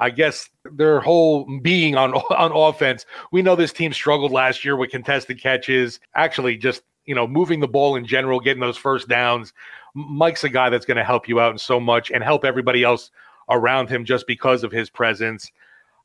I 0.00 0.08
guess 0.08 0.48
their 0.64 0.98
whole 0.98 1.46
being 1.60 1.94
on 1.94 2.14
on 2.30 2.52
offense. 2.52 3.06
We 3.30 3.42
know 3.42 3.54
this 3.54 3.72
team 3.72 3.92
struggled 3.92 4.32
last 4.32 4.64
year 4.64 4.76
with 4.76 4.90
contested 4.90 5.40
catches, 5.40 6.00
actually 6.14 6.56
just, 6.56 6.82
you 7.04 7.14
know, 7.14 7.26
moving 7.26 7.60
the 7.60 7.68
ball 7.68 7.96
in 7.96 8.06
general, 8.06 8.40
getting 8.40 8.62
those 8.62 8.78
first 8.78 9.08
downs. 9.08 9.52
Mike's 9.94 10.44
a 10.44 10.48
guy 10.48 10.70
that's 10.70 10.86
going 10.86 10.96
to 10.96 11.04
help 11.04 11.28
you 11.28 11.40
out 11.40 11.52
in 11.52 11.58
so 11.58 11.78
much 11.78 12.10
and 12.10 12.24
help 12.24 12.44
everybody 12.44 12.82
else 12.82 13.10
around 13.50 13.88
him 13.88 14.04
just 14.04 14.26
because 14.26 14.64
of 14.64 14.72
his 14.72 14.88
presence. 14.88 15.50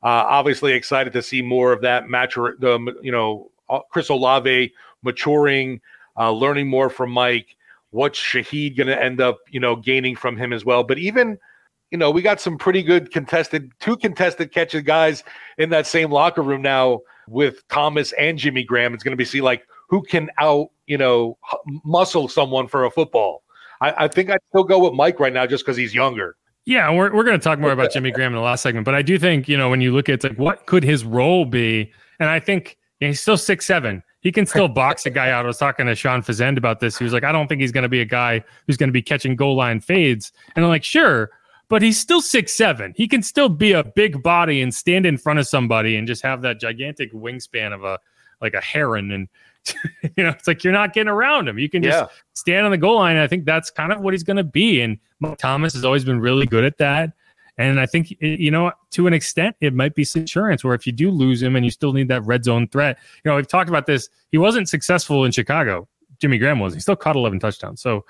Uh, 0.03 0.25
obviously 0.27 0.73
excited 0.73 1.13
to 1.13 1.21
see 1.21 1.41
more 1.41 1.71
of 1.71 1.81
that 1.81 2.09
match 2.09 2.35
the 2.35 2.95
you 3.01 3.11
know, 3.11 3.49
uh, 3.69 3.79
Chris 3.91 4.09
Olave 4.09 4.73
maturing, 5.03 5.79
uh, 6.17 6.31
learning 6.31 6.67
more 6.67 6.89
from 6.89 7.11
Mike. 7.11 7.55
What's 7.91 8.19
Shaheed 8.19 8.75
going 8.75 8.87
to 8.87 9.01
end 9.01 9.21
up, 9.21 9.37
you 9.49 9.59
know, 9.59 9.75
gaining 9.75 10.15
from 10.15 10.35
him 10.35 10.51
as 10.51 10.65
well? 10.65 10.83
But 10.83 10.97
even– 10.97 11.37
you 11.95 11.99
know, 11.99 12.11
we 12.11 12.21
got 12.21 12.41
some 12.41 12.57
pretty 12.57 12.83
good 12.83 13.09
contested, 13.09 13.71
two 13.79 13.95
contested 13.95 14.51
catches 14.51 14.81
guys 14.81 15.23
in 15.57 15.69
that 15.69 15.87
same 15.87 16.11
locker 16.11 16.41
room 16.41 16.61
now 16.61 16.99
with 17.25 17.65
Thomas 17.69 18.11
and 18.19 18.37
Jimmy 18.37 18.65
Graham. 18.65 18.93
It's 18.93 19.01
going 19.01 19.13
to 19.13 19.17
be 19.17 19.23
see 19.23 19.39
like 19.39 19.65
who 19.87 20.01
can 20.01 20.29
out, 20.37 20.71
you 20.87 20.97
know, 20.97 21.37
muscle 21.85 22.27
someone 22.27 22.67
for 22.67 22.83
a 22.83 22.91
football. 22.91 23.43
I, 23.79 23.93
I 24.03 24.07
think 24.09 24.29
I'd 24.29 24.41
still 24.49 24.65
go 24.65 24.77
with 24.77 24.91
Mike 24.91 25.21
right 25.21 25.31
now 25.31 25.45
just 25.45 25.63
because 25.63 25.77
he's 25.77 25.95
younger. 25.95 26.35
Yeah, 26.65 26.91
we're, 26.91 27.15
we're 27.15 27.23
going 27.23 27.39
to 27.39 27.43
talk 27.43 27.59
more 27.59 27.71
about 27.71 27.91
Jimmy 27.93 28.11
Graham 28.11 28.33
in 28.33 28.35
the 28.35 28.41
last 28.41 28.63
segment, 28.63 28.83
but 28.83 28.93
I 28.93 29.01
do 29.01 29.17
think, 29.17 29.47
you 29.47 29.55
know, 29.57 29.69
when 29.69 29.79
you 29.79 29.93
look 29.93 30.09
at 30.09 30.21
like 30.21 30.37
what 30.37 30.65
could 30.65 30.83
his 30.83 31.05
role 31.05 31.45
be, 31.45 31.93
and 32.19 32.27
I 32.27 32.41
think 32.41 32.77
you 32.99 33.07
know, 33.07 33.11
he's 33.11 33.21
still 33.21 33.37
six 33.37 33.65
seven. 33.65 34.03
He 34.19 34.33
can 34.33 34.45
still 34.45 34.67
box 34.83 35.05
a 35.05 35.11
guy 35.11 35.31
out. 35.31 35.45
I 35.45 35.47
was 35.47 35.59
talking 35.59 35.85
to 35.85 35.95
Sean 35.95 36.23
Fazende 36.23 36.57
about 36.57 36.81
this. 36.81 36.97
He 36.97 37.05
was 37.05 37.13
like, 37.13 37.23
I 37.23 37.31
don't 37.31 37.47
think 37.47 37.61
he's 37.61 37.71
going 37.71 37.83
to 37.83 37.89
be 37.89 38.01
a 38.01 38.05
guy 38.05 38.43
who's 38.67 38.75
going 38.75 38.89
to 38.89 38.93
be 38.93 39.01
catching 39.01 39.37
goal 39.37 39.55
line 39.55 39.79
fades. 39.79 40.33
And 40.57 40.65
I'm 40.65 40.69
like, 40.69 40.83
sure, 40.83 41.31
but 41.67 41.81
he's 41.81 41.99
still 41.99 42.21
six 42.21 42.53
seven. 42.53 42.93
He 42.95 43.07
can 43.07 43.23
still 43.23 43.49
be 43.49 43.71
a 43.71 43.83
big 43.83 44.21
body 44.21 44.61
and 44.61 44.73
stand 44.73 45.05
in 45.05 45.17
front 45.17 45.39
of 45.39 45.47
somebody 45.47 45.95
and 45.95 46.07
just 46.07 46.21
have 46.23 46.41
that 46.41 46.59
gigantic 46.59 47.13
wingspan 47.13 47.73
of 47.73 47.83
a 47.83 47.99
like 48.41 48.53
a 48.53 48.61
heron. 48.61 49.11
And 49.11 49.27
you 50.17 50.23
know, 50.23 50.29
it's 50.29 50.47
like 50.47 50.63
you're 50.63 50.73
not 50.73 50.93
getting 50.93 51.09
around 51.09 51.47
him. 51.47 51.57
You 51.57 51.69
can 51.69 51.81
just 51.83 51.99
yeah. 51.99 52.07
stand 52.33 52.65
on 52.65 52.71
the 52.71 52.77
goal 52.77 52.95
line. 52.95 53.17
I 53.17 53.27
think 53.27 53.45
that's 53.45 53.71
kind 53.71 53.91
of 53.91 54.01
what 54.01 54.13
he's 54.13 54.23
going 54.23 54.37
to 54.37 54.43
be. 54.43 54.81
And 54.81 54.99
Thomas 55.37 55.73
has 55.73 55.85
always 55.85 56.05
been 56.05 56.19
really 56.19 56.45
good 56.45 56.63
at 56.63 56.77
that. 56.77 57.13
And 57.57 57.79
I 57.79 57.85
think 57.85 58.11
eh, 58.21 58.35
you 58.37 58.51
know, 58.51 58.71
to 58.91 59.07
an 59.07 59.13
extent, 59.13 59.55
it 59.61 59.73
might 59.73 59.95
be 59.95 60.05
insurance 60.15 60.63
where 60.63 60.75
if 60.75 60.85
you 60.85 60.93
do 60.93 61.09
lose 61.09 61.41
him 61.41 61.55
and 61.55 61.65
you 61.65 61.71
still 61.71 61.93
need 61.93 62.07
that 62.09 62.23
red 62.25 62.43
zone 62.43 62.67
threat. 62.67 62.97
You 63.23 63.31
know, 63.31 63.37
we've 63.37 63.47
talked 63.47 63.69
about 63.69 63.85
this. 63.85 64.09
He 64.31 64.37
wasn't 64.37 64.69
successful 64.69 65.25
in 65.25 65.31
Chicago. 65.31 65.87
Jimmy 66.19 66.37
Graham 66.37 66.59
was. 66.59 66.73
He 66.73 66.79
still 66.79 66.95
caught 66.95 67.15
11 67.15 67.39
touchdowns. 67.39 67.81
So 67.81 68.05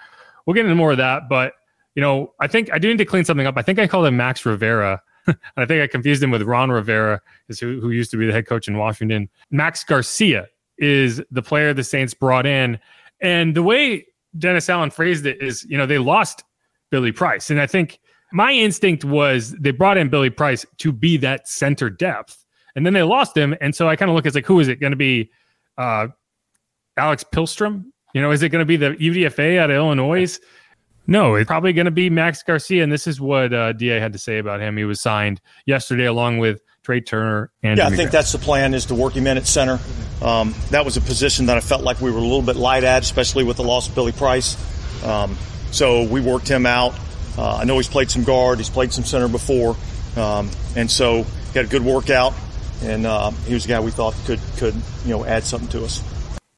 we'll 0.45 0.53
get 0.53 0.65
into 0.65 0.75
more 0.75 0.91
of 0.91 0.97
that. 0.97 1.29
But 1.29 1.53
you 1.95 2.01
know, 2.01 2.33
I 2.39 2.47
think 2.47 2.71
I 2.71 2.77
do 2.77 2.89
need 2.89 2.97
to 2.97 3.05
clean 3.05 3.25
something 3.25 3.47
up. 3.47 3.55
I 3.57 3.61
think 3.61 3.79
I 3.79 3.87
called 3.87 4.05
him 4.05 4.17
Max 4.17 4.45
Rivera. 4.45 5.01
and 5.27 5.37
I 5.57 5.65
think 5.65 5.81
I 5.81 5.87
confused 5.87 6.21
him 6.21 6.29
with 6.29 6.43
Ron 6.43 6.69
Rivera, 6.69 7.21
who, 7.59 7.79
who 7.79 7.89
used 7.89 8.11
to 8.11 8.17
be 8.17 8.27
the 8.27 8.33
head 8.33 8.45
coach 8.45 8.67
in 8.67 8.77
Washington. 8.77 9.29
Max 9.49 9.83
Garcia 9.83 10.47
is 10.77 11.21
the 11.31 11.41
player 11.41 11.73
the 11.73 11.83
Saints 11.83 12.13
brought 12.13 12.45
in. 12.45 12.79
And 13.21 13.55
the 13.55 13.63
way 13.63 14.05
Dennis 14.37 14.69
Allen 14.69 14.91
phrased 14.91 15.25
it 15.25 15.41
is, 15.41 15.63
you 15.63 15.77
know, 15.77 15.85
they 15.85 15.97
lost 15.97 16.43
Billy 16.91 17.11
Price. 17.11 17.49
And 17.49 17.59
I 17.59 17.65
think 17.65 17.99
my 18.31 18.51
instinct 18.51 19.03
was 19.03 19.51
they 19.51 19.71
brought 19.71 19.97
in 19.97 20.09
Billy 20.09 20.29
Price 20.29 20.65
to 20.77 20.91
be 20.91 21.17
that 21.17 21.47
center 21.47 21.89
depth. 21.89 22.45
And 22.75 22.85
then 22.85 22.93
they 22.93 23.03
lost 23.03 23.35
him. 23.35 23.55
And 23.61 23.73
so 23.73 23.87
I 23.87 23.95
kind 23.95 24.11
of 24.11 24.15
look 24.15 24.25
at 24.25 24.35
like, 24.35 24.45
who 24.45 24.59
is 24.59 24.67
it 24.67 24.79
going 24.79 24.91
to 24.91 24.97
be? 24.97 25.31
Uh, 25.77 26.09
Alex 26.97 27.23
Pihlstrom? 27.23 27.85
You 28.13 28.21
know, 28.21 28.31
is 28.31 28.43
it 28.43 28.49
going 28.49 28.61
to 28.61 28.65
be 28.65 28.77
the 28.77 28.91
UDFA 28.91 29.59
out 29.59 29.69
of 29.69 29.75
Illinois? 29.75 30.39
No, 31.07 31.35
it's 31.35 31.47
probably 31.47 31.73
going 31.73 31.85
to 31.85 31.91
be 31.91 32.09
Max 32.09 32.43
Garcia. 32.43 32.83
And 32.83 32.91
this 32.91 33.07
is 33.07 33.21
what 33.21 33.53
uh, 33.53 33.73
DA 33.73 33.99
had 33.99 34.13
to 34.13 34.19
say 34.19 34.37
about 34.37 34.59
him. 34.59 34.77
He 34.77 34.85
was 34.85 35.01
signed 35.01 35.41
yesterday 35.65 36.05
along 36.05 36.39
with 36.39 36.61
Trai 36.85 37.05
Turner 37.05 37.51
and. 37.63 37.77
Yeah, 37.77 37.87
I 37.87 37.91
think 37.91 38.11
that's 38.11 38.31
the 38.31 38.37
plan 38.37 38.73
is 38.73 38.85
to 38.87 38.95
work 38.95 39.13
him 39.13 39.27
in 39.27 39.37
at 39.37 39.45
center. 39.45 39.79
Um, 40.21 40.55
that 40.71 40.85
was 40.85 40.97
a 40.97 41.01
position 41.01 41.47
that 41.47 41.57
I 41.57 41.59
felt 41.59 41.83
like 41.83 42.01
we 42.01 42.11
were 42.11 42.17
a 42.17 42.21
little 42.21 42.41
bit 42.41 42.55
light 42.55 42.83
at, 42.83 43.03
especially 43.03 43.43
with 43.43 43.57
the 43.57 43.63
loss 43.63 43.87
of 43.89 43.95
Billy 43.95 44.11
Price. 44.11 44.55
Um, 45.03 45.37
so 45.71 46.03
we 46.03 46.21
worked 46.21 46.47
him 46.47 46.65
out. 46.65 46.95
Uh, 47.37 47.57
I 47.57 47.63
know 47.65 47.75
he's 47.75 47.89
played 47.89 48.09
some 48.09 48.23
guard, 48.23 48.59
he's 48.59 48.69
played 48.69 48.93
some 48.93 49.03
center 49.03 49.27
before. 49.27 49.75
Um, 50.15 50.49
and 50.75 50.89
so 50.89 51.23
he 51.23 51.59
had 51.59 51.65
a 51.65 51.69
good 51.69 51.83
workout, 51.83 52.33
and 52.81 53.05
uh, 53.05 53.31
he 53.31 53.53
was 53.53 53.65
a 53.65 53.67
guy 53.67 53.81
we 53.81 53.91
thought 53.91 54.15
could, 54.25 54.39
could 54.57 54.73
you 55.03 55.09
know, 55.09 55.25
add 55.25 55.43
something 55.43 55.67
to 55.69 55.83
us 55.83 56.01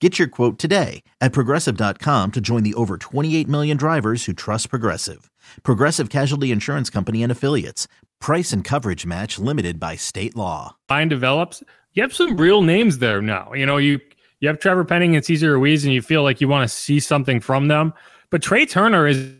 Get 0.00 0.18
your 0.18 0.28
quote 0.28 0.58
today 0.58 1.02
at 1.22 1.32
progressive.com 1.32 2.32
to 2.32 2.40
join 2.40 2.62
the 2.64 2.74
over 2.74 2.98
28 2.98 3.48
million 3.48 3.76
drivers 3.78 4.26
who 4.26 4.34
trust 4.34 4.68
Progressive. 4.68 5.30
Progressive 5.62 6.10
Casualty 6.10 6.50
Insurance 6.50 6.90
Company 6.90 7.22
and 7.22 7.32
Affiliates. 7.32 7.88
Price 8.20 8.52
and 8.52 8.62
coverage 8.62 9.06
match 9.06 9.38
limited 9.38 9.80
by 9.80 9.96
state 9.96 10.36
law. 10.36 10.76
Line 10.90 11.08
develops. 11.08 11.62
You 11.94 12.02
have 12.02 12.12
some 12.12 12.36
real 12.36 12.60
names 12.60 12.98
there 12.98 13.22
now. 13.22 13.54
You 13.54 13.64
know, 13.64 13.78
you 13.78 13.98
you 14.40 14.48
have 14.48 14.58
Trevor 14.58 14.84
Penning 14.84 15.16
and 15.16 15.24
Cesar 15.24 15.54
Ruiz, 15.54 15.84
and 15.84 15.94
you 15.94 16.02
feel 16.02 16.22
like 16.22 16.42
you 16.42 16.48
want 16.48 16.68
to 16.68 16.74
see 16.74 17.00
something 17.00 17.40
from 17.40 17.68
them. 17.68 17.94
But 18.30 18.42
Trai 18.42 18.68
Turner 18.68 19.06
is 19.06 19.34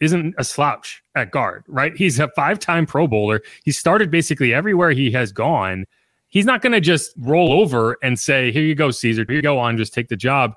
isn't 0.00 0.34
a 0.38 0.44
slouch 0.44 1.02
at 1.16 1.30
guard, 1.32 1.64
right? 1.68 1.94
He's 1.94 2.18
a 2.18 2.28
five-time 2.34 2.86
Pro 2.86 3.06
Bowler. 3.06 3.42
He 3.64 3.72
started 3.72 4.10
basically 4.10 4.54
everywhere 4.54 4.90
he 4.90 5.10
has 5.12 5.32
gone 5.32 5.84
he's 6.28 6.44
not 6.44 6.62
going 6.62 6.72
to 6.72 6.80
just 6.80 7.12
roll 7.18 7.52
over 7.52 7.96
and 8.02 8.18
say, 8.18 8.52
"Here 8.52 8.62
you 8.62 8.74
go, 8.74 8.90
Cesar. 8.90 9.24
Here 9.26 9.36
you 9.36 9.42
go 9.42 9.58
on. 9.58 9.76
Just 9.76 9.92
take 9.92 10.08
the 10.08 10.16
job." 10.16 10.54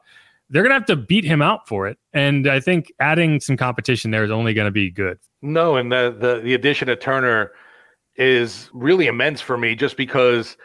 They're 0.49 0.63
going 0.63 0.71
to 0.71 0.75
have 0.75 0.85
to 0.87 0.97
beat 0.97 1.23
him 1.23 1.41
out 1.41 1.65
for 1.67 1.87
it, 1.87 1.97
and 2.13 2.45
I 2.47 2.59
think 2.59 2.91
adding 2.99 3.39
some 3.39 3.55
competition 3.55 4.11
there 4.11 4.25
is 4.25 4.31
only 4.31 4.53
going 4.53 4.65
to 4.65 4.71
be 4.71 4.91
good. 4.91 5.17
No, 5.41 5.77
and 5.77 5.91
the 5.91 6.15
the 6.17 6.41
the 6.41 6.53
addition 6.53 6.89
of 6.89 6.99
Turner 6.99 7.51
is 8.15 8.69
really 8.73 9.07
immense 9.07 9.41
for 9.41 9.57
me, 9.57 9.75
just 9.75 9.97
because 9.97 10.57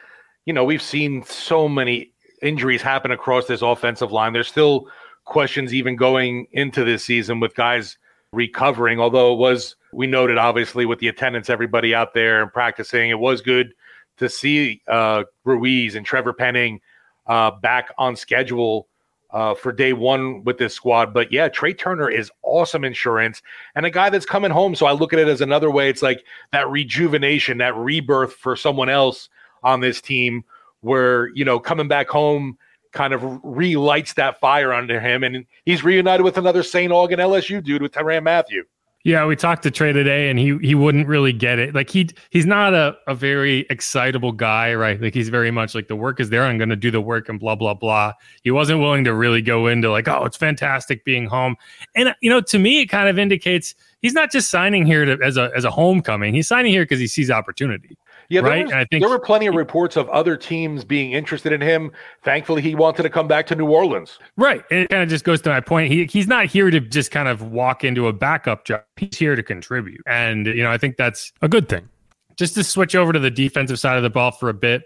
you 0.44 0.52
know 0.52 0.64
we've 0.64 0.82
seen 0.82 1.22
so 1.24 1.68
many 1.68 2.12
injuries 2.42 2.82
happen 2.82 3.10
across 3.10 3.46
this 3.46 3.62
offensive 3.62 4.12
line. 4.12 4.32
There's 4.32 4.48
still 4.48 4.88
questions 5.24 5.72
even 5.74 5.96
going 5.96 6.46
into 6.52 6.84
this 6.84 7.04
season 7.04 7.40
with 7.40 7.54
guys 7.54 7.96
recovering. 8.32 9.00
Although 9.00 9.32
it 9.32 9.38
was, 9.38 9.76
we 9.92 10.06
noted 10.06 10.38
obviously 10.38 10.84
with 10.84 10.98
the 10.98 11.08
attendance, 11.08 11.48
everybody 11.48 11.94
out 11.94 12.12
there 12.12 12.42
and 12.42 12.52
practicing, 12.52 13.10
it 13.10 13.18
was 13.18 13.40
good 13.40 13.72
to 14.18 14.28
see 14.28 14.82
uh, 14.88 15.24
Ruiz 15.44 15.94
and 15.94 16.04
Trevor 16.04 16.32
Penning 16.32 16.80
uh, 17.26 17.50
back 17.50 17.92
on 17.98 18.16
schedule 18.16 18.88
uh, 19.30 19.54
for 19.54 19.72
day 19.72 19.92
one 19.92 20.44
with 20.44 20.58
this 20.58 20.74
squad. 20.74 21.12
But 21.12 21.32
yeah, 21.32 21.48
Trai 21.48 21.76
Turner 21.76 22.08
is 22.08 22.30
awesome 22.42 22.84
insurance 22.84 23.42
and 23.74 23.84
a 23.84 23.90
guy 23.90 24.10
that's 24.10 24.26
coming 24.26 24.50
home. 24.50 24.74
So 24.74 24.86
I 24.86 24.92
look 24.92 25.12
at 25.12 25.18
it 25.18 25.28
as 25.28 25.40
another 25.40 25.70
way. 25.70 25.90
It's 25.90 26.02
like 26.02 26.24
that 26.52 26.68
rejuvenation, 26.68 27.58
that 27.58 27.76
rebirth 27.76 28.34
for 28.34 28.56
someone 28.56 28.88
else 28.88 29.28
on 29.62 29.80
this 29.80 30.00
team 30.00 30.44
where, 30.80 31.28
you 31.34 31.44
know, 31.44 31.58
coming 31.58 31.88
back 31.88 32.08
home 32.08 32.56
kind 32.92 33.12
of 33.12 33.40
relights 33.42 34.14
that 34.14 34.40
fire 34.40 34.72
under 34.72 35.00
him. 35.00 35.22
And 35.24 35.44
he's 35.64 35.84
reunited 35.84 36.24
with 36.24 36.38
another 36.38 36.62
St. 36.62 36.92
Augustine 36.92 37.26
LSU 37.26 37.62
dude 37.62 37.82
with 37.82 37.92
Tyrann 37.92 38.22
Mathieu. 38.22 38.64
Yeah, 39.06 39.24
we 39.24 39.36
talked 39.36 39.62
to 39.62 39.70
Trai 39.70 39.92
today, 39.92 40.30
and 40.30 40.36
he 40.36 40.58
he 40.60 40.74
wouldn't 40.74 41.06
really 41.06 41.32
get 41.32 41.60
it. 41.60 41.76
Like 41.76 41.90
he 41.90 42.08
he's 42.30 42.44
not 42.44 42.74
a, 42.74 42.96
a 43.06 43.14
very 43.14 43.64
excitable 43.70 44.32
guy, 44.32 44.74
right? 44.74 45.00
Like 45.00 45.14
he's 45.14 45.28
very 45.28 45.52
much 45.52 45.76
like 45.76 45.86
the 45.86 45.94
work 45.94 46.18
is 46.18 46.30
there. 46.30 46.42
I'm 46.42 46.58
going 46.58 46.70
to 46.70 46.74
do 46.74 46.90
the 46.90 47.00
work 47.00 47.28
and 47.28 47.38
blah 47.38 47.54
blah 47.54 47.74
blah. 47.74 48.14
He 48.42 48.50
wasn't 48.50 48.80
willing 48.80 49.04
to 49.04 49.14
really 49.14 49.42
go 49.42 49.68
into 49.68 49.92
like, 49.92 50.08
oh, 50.08 50.24
it's 50.24 50.36
fantastic 50.36 51.04
being 51.04 51.26
home. 51.26 51.54
And 51.94 52.16
you 52.20 52.28
know, 52.28 52.40
to 52.40 52.58
me, 52.58 52.80
it 52.80 52.86
kind 52.86 53.08
of 53.08 53.16
indicates 53.16 53.76
he's 54.02 54.12
not 54.12 54.32
just 54.32 54.50
signing 54.50 54.84
here 54.84 55.04
to, 55.04 55.16
as 55.24 55.36
a 55.36 55.52
as 55.54 55.64
a 55.64 55.70
homecoming. 55.70 56.34
He's 56.34 56.48
signing 56.48 56.72
here 56.72 56.82
because 56.82 56.98
he 56.98 57.06
sees 57.06 57.30
opportunity. 57.30 57.96
Yeah, 58.28 58.40
right. 58.40 58.64
Was, 58.64 58.72
I 58.72 58.84
think 58.86 59.02
there 59.02 59.10
were 59.10 59.18
plenty 59.18 59.46
of 59.46 59.54
reports 59.54 59.96
of 59.96 60.08
other 60.08 60.36
teams 60.36 60.84
being 60.84 61.12
interested 61.12 61.52
in 61.52 61.60
him. 61.60 61.92
Thankfully, 62.22 62.62
he 62.62 62.74
wanted 62.74 63.02
to 63.04 63.10
come 63.10 63.28
back 63.28 63.46
to 63.48 63.54
New 63.54 63.68
Orleans. 63.68 64.18
Right. 64.36 64.64
It 64.70 64.88
kind 64.90 65.02
of 65.02 65.08
just 65.08 65.24
goes 65.24 65.40
to 65.42 65.50
my 65.50 65.60
point. 65.60 65.92
He 65.92 66.06
he's 66.06 66.26
not 66.26 66.46
here 66.46 66.70
to 66.70 66.80
just 66.80 67.10
kind 67.10 67.28
of 67.28 67.42
walk 67.42 67.84
into 67.84 68.08
a 68.08 68.12
backup 68.12 68.64
job. 68.64 68.82
He's 68.96 69.16
here 69.16 69.36
to 69.36 69.42
contribute, 69.42 70.00
and 70.06 70.46
you 70.46 70.62
know 70.62 70.70
I 70.70 70.78
think 70.78 70.96
that's 70.96 71.32
a 71.42 71.48
good 71.48 71.68
thing. 71.68 71.88
Just 72.36 72.54
to 72.54 72.64
switch 72.64 72.94
over 72.94 73.12
to 73.12 73.18
the 73.18 73.30
defensive 73.30 73.78
side 73.78 73.96
of 73.96 74.02
the 74.02 74.10
ball 74.10 74.30
for 74.30 74.48
a 74.48 74.54
bit, 74.54 74.82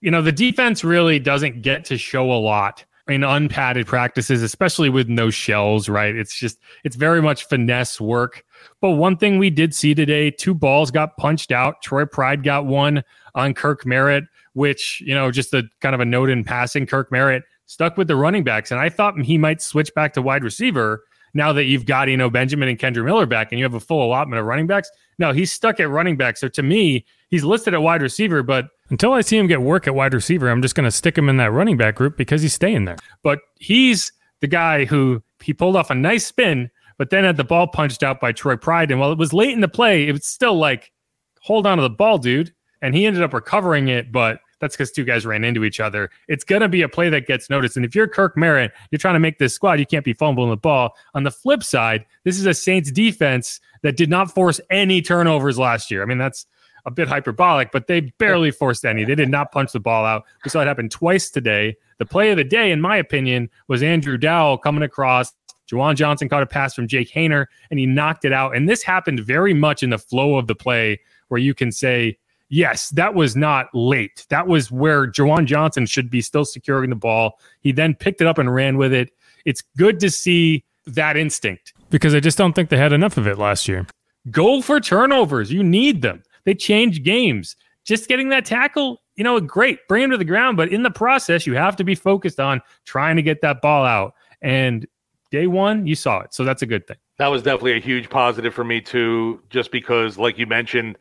you 0.00 0.10
know 0.10 0.22
the 0.22 0.32
defense 0.32 0.82
really 0.82 1.18
doesn't 1.18 1.62
get 1.62 1.84
to 1.86 1.98
show 1.98 2.32
a 2.32 2.40
lot 2.40 2.84
in 3.08 3.24
unpadded 3.24 3.86
practices, 3.86 4.42
especially 4.42 4.88
with 4.88 5.08
no 5.08 5.30
shells. 5.30 5.88
Right. 5.88 6.14
It's 6.14 6.34
just 6.34 6.58
it's 6.84 6.96
very 6.96 7.22
much 7.22 7.46
finesse 7.46 8.00
work 8.00 8.44
but 8.80 8.90
one 8.90 9.16
thing 9.16 9.38
we 9.38 9.50
did 9.50 9.74
see 9.74 9.94
today, 9.94 10.30
two 10.30 10.54
balls 10.54 10.90
got 10.90 11.16
punched 11.16 11.52
out. 11.52 11.82
Troy 11.82 12.04
Pride 12.04 12.42
got 12.42 12.66
one 12.66 13.02
on 13.34 13.54
Kirk 13.54 13.86
Merritt, 13.86 14.24
which, 14.54 15.02
you 15.04 15.14
know, 15.14 15.30
just 15.30 15.54
a 15.54 15.64
kind 15.80 15.94
of 15.94 16.00
a 16.00 16.04
note 16.04 16.30
in 16.30 16.44
passing. 16.44 16.86
Kirk 16.86 17.10
Merritt 17.10 17.42
stuck 17.66 17.96
with 17.96 18.08
the 18.08 18.16
running 18.16 18.44
backs. 18.44 18.70
And 18.70 18.80
I 18.80 18.88
thought 18.88 19.20
he 19.20 19.38
might 19.38 19.62
switch 19.62 19.92
back 19.94 20.12
to 20.14 20.22
wide 20.22 20.44
receiver 20.44 21.04
now 21.34 21.52
that 21.52 21.64
you've 21.64 21.86
got, 21.86 22.08
you 22.08 22.16
know, 22.16 22.28
Benjamin 22.28 22.68
and 22.68 22.78
Kendre 22.78 23.04
Miller 23.04 23.26
back 23.26 23.52
and 23.52 23.58
you 23.58 23.64
have 23.64 23.74
a 23.74 23.80
full 23.80 24.04
allotment 24.04 24.38
of 24.38 24.46
running 24.46 24.66
backs. 24.66 24.90
No, 25.18 25.32
he's 25.32 25.50
stuck 25.50 25.80
at 25.80 25.88
running 25.88 26.16
back. 26.16 26.36
So 26.36 26.48
to 26.48 26.62
me, 26.62 27.06
he's 27.28 27.44
listed 27.44 27.72
at 27.74 27.82
wide 27.82 28.02
receiver, 28.02 28.42
but 28.42 28.68
until 28.90 29.14
I 29.14 29.22
see 29.22 29.38
him 29.38 29.46
get 29.46 29.62
work 29.62 29.86
at 29.86 29.94
wide 29.94 30.12
receiver, 30.12 30.50
I'm 30.50 30.60
just 30.60 30.74
going 30.74 30.84
to 30.84 30.90
stick 30.90 31.16
him 31.16 31.28
in 31.28 31.38
that 31.38 31.52
running 31.52 31.78
back 31.78 31.94
group 31.94 32.18
because 32.18 32.42
he's 32.42 32.52
staying 32.52 32.84
there. 32.84 32.98
But 33.22 33.38
he's 33.58 34.12
the 34.40 34.46
guy 34.46 34.84
who 34.84 35.22
he 35.40 35.54
pulled 35.54 35.76
off 35.76 35.88
a 35.88 35.94
nice 35.94 36.26
spin 36.26 36.70
but 36.98 37.10
then 37.10 37.24
had 37.24 37.36
the 37.36 37.44
ball 37.44 37.66
punched 37.66 38.02
out 38.02 38.20
by 38.20 38.32
Troy 38.32 38.56
Pride. 38.56 38.90
And 38.90 39.00
while 39.00 39.12
it 39.12 39.18
was 39.18 39.32
late 39.32 39.52
in 39.52 39.60
the 39.60 39.68
play, 39.68 40.08
it 40.08 40.12
was 40.12 40.26
still 40.26 40.56
like, 40.56 40.92
hold 41.40 41.66
on 41.66 41.78
to 41.78 41.82
the 41.82 41.90
ball, 41.90 42.18
dude. 42.18 42.52
And 42.80 42.94
he 42.94 43.06
ended 43.06 43.22
up 43.22 43.32
recovering 43.32 43.88
it, 43.88 44.10
but 44.10 44.40
that's 44.60 44.76
because 44.76 44.92
two 44.92 45.04
guys 45.04 45.26
ran 45.26 45.44
into 45.44 45.64
each 45.64 45.80
other. 45.80 46.10
It's 46.28 46.44
going 46.44 46.62
to 46.62 46.68
be 46.68 46.82
a 46.82 46.88
play 46.88 47.08
that 47.10 47.26
gets 47.26 47.50
noticed. 47.50 47.76
And 47.76 47.84
if 47.84 47.94
you're 47.94 48.06
Kirk 48.06 48.36
Merritt, 48.36 48.72
you're 48.90 48.98
trying 48.98 49.14
to 49.14 49.20
make 49.20 49.38
this 49.38 49.54
squad, 49.54 49.80
you 49.80 49.86
can't 49.86 50.04
be 50.04 50.12
fumbling 50.12 50.50
the 50.50 50.56
ball. 50.56 50.94
On 51.14 51.24
the 51.24 51.30
flip 51.30 51.64
side, 51.64 52.06
this 52.24 52.38
is 52.38 52.46
a 52.46 52.54
Saints 52.54 52.92
defense 52.92 53.60
that 53.82 53.96
did 53.96 54.08
not 54.08 54.32
force 54.32 54.60
any 54.70 55.02
turnovers 55.02 55.58
last 55.58 55.90
year. 55.90 56.02
I 56.02 56.06
mean, 56.06 56.18
that's 56.18 56.46
a 56.86 56.90
bit 56.90 57.08
hyperbolic, 57.08 57.72
but 57.72 57.86
they 57.86 58.00
barely 58.18 58.50
forced 58.50 58.84
any. 58.84 59.04
They 59.04 59.14
did 59.14 59.28
not 59.28 59.52
punch 59.52 59.72
the 59.72 59.80
ball 59.80 60.04
out. 60.04 60.24
We 60.44 60.50
saw 60.50 60.60
it 60.60 60.66
happen 60.66 60.88
twice 60.88 61.30
today. 61.30 61.76
The 61.98 62.06
play 62.06 62.30
of 62.30 62.36
the 62.36 62.44
day, 62.44 62.72
in 62.72 62.80
my 62.80 62.96
opinion, 62.96 63.50
was 63.68 63.82
Andrew 63.82 64.16
Dowell 64.16 64.58
coming 64.58 64.82
across. 64.82 65.32
Juwan 65.70 65.96
Johnson 65.96 66.28
caught 66.28 66.42
a 66.42 66.46
pass 66.46 66.74
from 66.74 66.86
Jake 66.86 67.10
Haener 67.10 67.46
and 67.70 67.78
he 67.78 67.86
knocked 67.86 68.24
it 68.24 68.32
out. 68.32 68.54
And 68.54 68.68
this 68.68 68.82
happened 68.82 69.20
very 69.20 69.54
much 69.54 69.82
in 69.82 69.90
the 69.90 69.98
flow 69.98 70.36
of 70.36 70.46
the 70.46 70.54
play 70.54 71.00
where 71.28 71.40
you 71.40 71.54
can 71.54 71.72
say, 71.72 72.18
yes, 72.48 72.90
that 72.90 73.14
was 73.14 73.34
not 73.34 73.68
late. 73.72 74.26
That 74.28 74.46
was 74.46 74.70
where 74.70 75.06
Juwan 75.06 75.46
Johnson 75.46 75.86
should 75.86 76.10
be 76.10 76.20
still 76.20 76.44
securing 76.44 76.90
the 76.90 76.96
ball. 76.96 77.38
He 77.60 77.72
then 77.72 77.94
picked 77.94 78.20
it 78.20 78.26
up 78.26 78.38
and 78.38 78.54
ran 78.54 78.76
with 78.76 78.92
it. 78.92 79.10
It's 79.44 79.62
good 79.76 79.98
to 80.00 80.10
see 80.10 80.64
that 80.86 81.16
instinct 81.16 81.72
because 81.90 82.14
I 82.14 82.20
just 82.20 82.38
don't 82.38 82.52
think 82.52 82.68
they 82.68 82.76
had 82.76 82.92
enough 82.92 83.16
of 83.16 83.26
it 83.26 83.38
last 83.38 83.68
year. 83.68 83.86
Go 84.30 84.60
for 84.60 84.80
turnovers. 84.80 85.52
You 85.52 85.62
need 85.62 86.02
them. 86.02 86.22
They 86.44 86.54
change 86.54 87.02
games. 87.02 87.56
Just 87.84 88.08
getting 88.08 88.28
that 88.28 88.44
tackle, 88.44 89.02
you 89.16 89.24
know, 89.24 89.40
great. 89.40 89.80
Bring 89.88 90.04
him 90.04 90.10
to 90.10 90.16
the 90.16 90.24
ground, 90.24 90.56
but 90.56 90.68
in 90.68 90.82
the 90.82 90.90
process, 90.90 91.46
you 91.46 91.54
have 91.54 91.74
to 91.76 91.84
be 91.84 91.94
focused 91.94 92.38
on 92.38 92.60
trying 92.84 93.16
to 93.16 93.22
get 93.22 93.40
that 93.40 93.60
ball 93.60 93.84
out. 93.84 94.14
And 94.40 94.86
day 95.32 95.48
one, 95.48 95.86
you 95.86 95.96
saw 95.96 96.20
it. 96.20 96.32
So 96.32 96.44
that's 96.44 96.62
a 96.62 96.66
good 96.66 96.86
thing. 96.86 96.98
That 97.18 97.28
was 97.28 97.42
definitely 97.42 97.76
a 97.76 97.80
huge 97.80 98.08
positive 98.08 98.54
for 98.54 98.62
me 98.62 98.80
too, 98.80 99.42
just 99.50 99.72
because, 99.72 100.18
like 100.18 100.38
you 100.38 100.46
mentioned, 100.46 100.96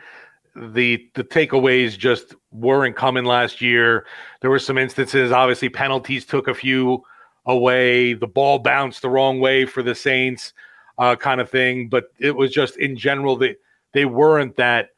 the 0.56 1.08
the 1.14 1.24
takeaways 1.24 1.98
just 1.98 2.34
weren't 2.52 2.96
coming 2.96 3.26
last 3.26 3.62
year. 3.62 4.06
There 4.42 4.50
were 4.50 4.60
some 4.60 4.78
instances, 4.78 5.32
obviously, 5.32 5.70
penalties 5.70 6.26
took 6.26 6.48
a 6.48 6.54
few 6.54 7.04
away. 7.46 8.14
The 8.14 8.28
ball 8.28 8.60
bounced 8.60 9.02
the 9.02 9.10
wrong 9.10 9.40
way 9.40 9.66
for 9.66 9.84
the 9.84 9.96
Saints, 9.96 10.54
uh, 10.98 11.16
kind 11.16 11.40
of 11.42 11.50
thing. 11.50 11.90
But 11.90 12.06
it 12.20 12.36
was 12.36 12.52
just 12.52 12.78
in 12.78 12.98
general 12.98 13.36
that 13.38 13.58
they 13.94 14.06
weren't 14.06 14.56
that 14.56 14.90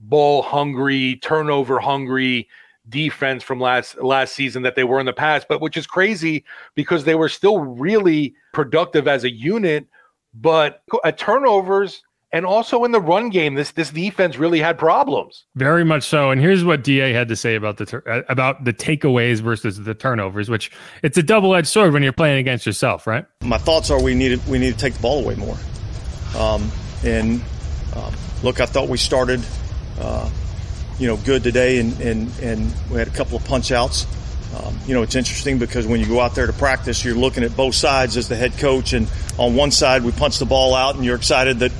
ball 0.00 0.42
hungry, 0.42 1.16
turnover 1.16 1.78
hungry 1.78 2.48
defense 2.88 3.42
from 3.42 3.60
last 3.60 4.00
last 4.02 4.34
season 4.34 4.62
that 4.62 4.74
they 4.74 4.84
were 4.84 5.00
in 5.00 5.06
the 5.06 5.12
past. 5.12 5.46
But 5.48 5.60
which 5.60 5.76
is 5.76 5.86
crazy 5.86 6.44
because 6.74 7.04
they 7.04 7.14
were 7.14 7.28
still 7.28 7.58
really 7.58 8.34
productive 8.52 9.08
as 9.08 9.24
a 9.24 9.30
unit. 9.30 9.86
But 10.34 10.82
at 11.04 11.18
turnovers, 11.18 12.02
and 12.32 12.44
also 12.44 12.84
in 12.84 12.92
the 12.92 13.00
run 13.00 13.30
game, 13.30 13.54
this 13.54 13.70
this 13.72 13.90
defense 13.90 14.36
really 14.36 14.60
had 14.60 14.78
problems. 14.78 15.46
Very 15.54 15.84
much 15.84 16.02
so. 16.02 16.30
And 16.30 16.40
here's 16.40 16.64
what 16.64 16.84
Da 16.84 17.12
had 17.12 17.28
to 17.28 17.36
say 17.36 17.54
about 17.54 17.78
the 17.78 17.86
tur- 17.86 18.04
uh, 18.06 18.22
about 18.28 18.64
the 18.64 18.72
takeaways 18.72 19.40
versus 19.40 19.78
the 19.82 19.94
turnovers, 19.94 20.50
which 20.50 20.70
it's 21.02 21.16
a 21.16 21.22
double 21.22 21.54
edged 21.54 21.68
sword 21.68 21.92
when 21.92 22.02
you're 22.02 22.12
playing 22.12 22.38
against 22.38 22.66
yourself, 22.66 23.06
right? 23.06 23.24
My 23.42 23.58
thoughts 23.58 23.90
are 23.90 24.02
we 24.02 24.14
need 24.14 24.40
to, 24.40 24.50
we 24.50 24.58
need 24.58 24.72
to 24.72 24.78
take 24.78 24.94
the 24.94 25.00
ball 25.00 25.24
away 25.24 25.36
more. 25.36 25.56
Um, 26.36 26.70
and 27.04 27.40
um, 27.96 28.14
look, 28.42 28.60
I 28.60 28.66
thought 28.66 28.88
we 28.88 28.98
started, 28.98 29.42
uh, 29.98 30.28
you 30.98 31.06
know, 31.06 31.16
good 31.16 31.42
today, 31.42 31.78
and 31.78 32.00
and 32.00 32.38
and 32.40 32.72
we 32.90 32.98
had 32.98 33.08
a 33.08 33.12
couple 33.12 33.36
of 33.36 33.44
punch 33.44 33.72
outs. 33.72 34.06
Um, 34.56 34.78
you 34.86 34.94
know, 34.94 35.02
it's 35.02 35.14
interesting 35.14 35.58
because 35.58 35.86
when 35.86 36.00
you 36.00 36.06
go 36.06 36.20
out 36.20 36.34
there 36.34 36.46
to 36.46 36.52
practice, 36.52 37.04
you're 37.04 37.14
looking 37.14 37.44
at 37.44 37.56
both 37.56 37.74
sides 37.74 38.16
as 38.16 38.28
the 38.28 38.36
head 38.36 38.56
coach, 38.58 38.92
and 38.92 39.08
on 39.38 39.54
one 39.54 39.70
side 39.70 40.04
we 40.04 40.12
punch 40.12 40.38
the 40.38 40.46
ball 40.46 40.74
out, 40.74 40.96
and 40.96 41.04
you're 41.04 41.16
excited 41.16 41.58
that 41.58 41.72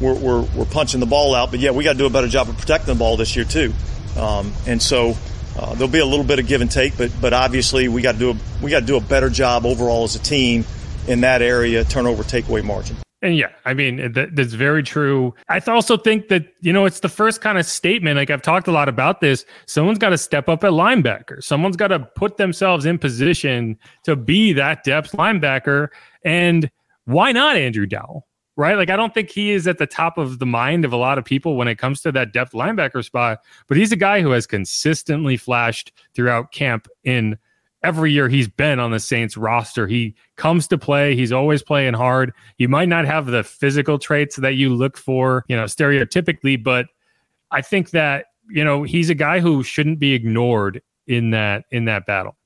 we're, 0.00 0.14
we're, 0.14 0.42
we're 0.42 0.64
punching 0.64 1.00
the 1.00 1.06
ball 1.06 1.34
out. 1.34 1.50
But 1.50 1.60
yeah, 1.60 1.70
we 1.70 1.84
got 1.84 1.92
to 1.92 1.98
do 1.98 2.06
a 2.06 2.10
better 2.10 2.28
job 2.28 2.48
of 2.48 2.56
protecting 2.58 2.94
the 2.94 2.98
ball 2.98 3.16
this 3.16 3.36
year 3.36 3.44
too. 3.44 3.72
Um, 4.16 4.52
and 4.66 4.80
so 4.80 5.16
uh, 5.58 5.74
there'll 5.74 5.88
be 5.88 5.98
a 5.98 6.06
little 6.06 6.24
bit 6.24 6.38
of 6.38 6.46
give 6.46 6.60
and 6.60 6.70
take, 6.70 6.96
but 6.96 7.12
but 7.20 7.32
obviously 7.32 7.88
we 7.88 8.02
got 8.02 8.12
to 8.12 8.18
do 8.18 8.30
a 8.30 8.36
we 8.62 8.70
got 8.70 8.80
to 8.80 8.86
do 8.86 8.96
a 8.96 9.00
better 9.00 9.30
job 9.30 9.66
overall 9.66 10.04
as 10.04 10.16
a 10.16 10.20
team 10.20 10.64
in 11.06 11.20
that 11.20 11.42
area, 11.42 11.84
turnover 11.84 12.22
takeaway 12.22 12.64
margin. 12.64 12.96
And 13.24 13.38
yeah, 13.38 13.48
I 13.64 13.72
mean 13.72 14.12
that, 14.12 14.36
that's 14.36 14.52
very 14.52 14.82
true. 14.82 15.34
I 15.48 15.58
also 15.60 15.96
think 15.96 16.28
that 16.28 16.44
you 16.60 16.74
know 16.74 16.84
it's 16.84 17.00
the 17.00 17.08
first 17.08 17.40
kind 17.40 17.56
of 17.56 17.64
statement. 17.64 18.18
Like 18.18 18.28
I've 18.28 18.42
talked 18.42 18.68
a 18.68 18.70
lot 18.70 18.86
about 18.86 19.22
this. 19.22 19.46
Someone's 19.66 19.98
got 19.98 20.10
to 20.10 20.18
step 20.18 20.46
up 20.46 20.62
at 20.62 20.72
linebacker. 20.72 21.42
Someone's 21.42 21.76
got 21.76 21.88
to 21.88 22.00
put 22.00 22.36
themselves 22.36 22.84
in 22.84 22.98
position 22.98 23.78
to 24.02 24.14
be 24.14 24.52
that 24.52 24.84
depth 24.84 25.12
linebacker. 25.12 25.88
And 26.22 26.70
why 27.06 27.32
not 27.32 27.56
Andrew 27.56 27.86
Dowell? 27.86 28.26
right? 28.56 28.76
Like 28.76 28.90
I 28.90 28.96
don't 28.96 29.12
think 29.14 29.30
he 29.30 29.50
is 29.50 29.66
at 29.66 29.78
the 29.78 29.86
top 29.86 30.18
of 30.18 30.38
the 30.38 30.46
mind 30.46 30.84
of 30.84 30.92
a 30.92 30.96
lot 30.96 31.18
of 31.18 31.24
people 31.24 31.56
when 31.56 31.66
it 31.66 31.76
comes 31.76 32.00
to 32.02 32.12
that 32.12 32.32
depth 32.32 32.52
linebacker 32.52 33.04
spot, 33.04 33.38
but 33.66 33.76
he's 33.76 33.90
a 33.90 33.96
guy 33.96 34.20
who 34.20 34.30
has 34.30 34.46
consistently 34.46 35.36
flashed 35.36 35.92
throughout 36.14 36.52
camp 36.52 36.86
in 37.02 37.36
every 37.84 38.10
year 38.10 38.28
he's 38.28 38.48
been 38.48 38.80
on 38.80 38.90
the 38.90 38.98
Saints 38.98 39.36
roster. 39.36 39.86
He 39.86 40.14
comes 40.36 40.66
to 40.68 40.78
play, 40.78 41.14
he's 41.14 41.30
always 41.30 41.62
playing 41.62 41.94
hard. 41.94 42.32
He 42.56 42.66
might 42.66 42.88
not 42.88 43.04
have 43.04 43.26
the 43.26 43.44
physical 43.44 43.98
traits 43.98 44.36
that 44.36 44.54
you 44.54 44.74
look 44.74 44.96
for, 44.96 45.44
you 45.48 45.54
know, 45.54 45.64
stereotypically, 45.64 46.60
but 46.60 46.86
I 47.50 47.60
think 47.60 47.90
that, 47.90 48.26
you 48.48 48.64
know, 48.64 48.82
he's 48.82 49.10
a 49.10 49.14
guy 49.14 49.38
who 49.38 49.62
shouldn't 49.62 49.98
be 49.98 50.14
ignored 50.14 50.82
in 51.06 51.30
that 51.30 51.64
in 51.70 51.84
that 51.84 52.06
battle. 52.06 52.36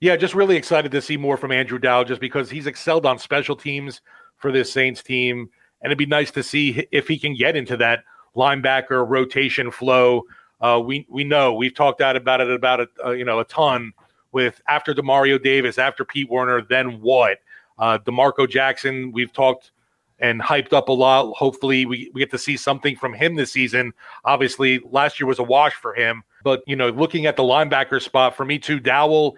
Yeah, 0.00 0.16
just 0.16 0.34
really 0.34 0.56
excited 0.56 0.92
to 0.92 1.02
see 1.02 1.16
more 1.16 1.36
from 1.36 1.50
Andrew 1.50 1.78
Dow 1.78 2.04
just 2.04 2.20
because 2.20 2.50
he's 2.50 2.66
excelled 2.66 3.06
on 3.06 3.18
special 3.18 3.56
teams 3.56 4.00
for 4.36 4.52
this 4.52 4.72
Saints 4.72 5.02
team. 5.02 5.48
And 5.82 5.90
it'd 5.90 5.98
be 5.98 6.06
nice 6.06 6.30
to 6.32 6.42
see 6.42 6.86
if 6.92 7.08
he 7.08 7.18
can 7.18 7.34
get 7.34 7.56
into 7.56 7.76
that 7.78 8.04
linebacker 8.36 9.08
rotation 9.08 9.70
flow. 9.70 10.22
Uh, 10.60 10.80
we 10.84 11.06
we 11.08 11.24
know 11.24 11.54
we've 11.54 11.74
talked 11.74 12.00
out 12.00 12.16
about 12.16 12.40
it 12.40 12.50
about 12.50 12.80
a 12.80 12.88
uh, 13.04 13.10
you 13.10 13.24
know 13.24 13.40
a 13.40 13.44
ton 13.44 13.92
with 14.34 14.60
after 14.68 14.92
Demario 14.92 15.42
Davis, 15.42 15.78
after 15.78 16.04
Pete 16.04 16.28
Werner, 16.28 16.62
then 16.62 17.00
what? 17.00 17.38
Uh, 17.78 17.98
D'Marco 17.98 18.46
Jackson, 18.46 19.12
we've 19.12 19.32
talked 19.32 19.70
and 20.18 20.40
hyped 20.40 20.72
up 20.72 20.88
a 20.88 20.92
lot. 20.92 21.32
Hopefully, 21.34 21.86
we, 21.86 22.10
we 22.12 22.20
get 22.20 22.30
to 22.30 22.38
see 22.38 22.56
something 22.56 22.96
from 22.96 23.14
him 23.14 23.34
this 23.34 23.52
season. 23.52 23.92
Obviously, 24.24 24.80
last 24.90 25.18
year 25.18 25.26
was 25.26 25.38
a 25.38 25.42
wash 25.42 25.74
for 25.74 25.94
him. 25.94 26.22
But, 26.44 26.62
you 26.66 26.76
know, 26.76 26.90
looking 26.90 27.26
at 27.26 27.36
the 27.36 27.42
linebacker 27.42 28.02
spot, 28.02 28.36
for 28.36 28.44
me 28.44 28.58
too, 28.58 28.78
Dowell 28.78 29.36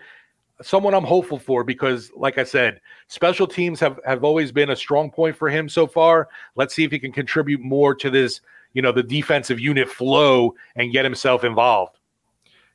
someone 0.63 0.95
I'm 0.95 1.05
hopeful 1.05 1.39
for 1.39 1.65
because, 1.65 2.11
like 2.17 2.39
I 2.39 2.45
said, 2.45 2.81
special 3.09 3.47
teams 3.47 3.81
have, 3.81 4.01
have 4.07 4.25
always 4.25 4.53
been 4.53 4.71
a 4.71 4.77
strong 4.77 5.11
point 5.11 5.37
for 5.37 5.49
him 5.49 5.69
so 5.69 5.87
far. 5.87 6.29
Let's 6.55 6.75
see 6.75 6.85
if 6.85 6.91
he 6.91 6.99
can 6.99 7.13
contribute 7.13 7.61
more 7.61 7.95
to 7.95 8.11
this, 8.11 8.41
you 8.73 8.83
know, 8.83 8.93
the 8.93 9.03
defensive 9.03 9.61
unit 9.61 9.89
flow 9.89 10.55
and 10.77 10.93
get 10.93 11.05
himself 11.05 11.45
involved. 11.45 11.99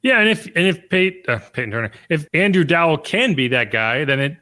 Yeah, 0.03 0.19
and 0.19 0.29
if 0.29 0.45
and 0.47 0.65
if 0.65 0.89
Peyton, 0.89 1.23
uh, 1.27 1.39
Peyton 1.53 1.71
Turner, 1.71 1.91
if 2.09 2.27
Andrew 2.33 2.63
Dowell 2.63 2.97
can 2.97 3.35
be 3.35 3.47
that 3.49 3.71
guy, 3.71 4.03
then 4.03 4.19
it, 4.19 4.37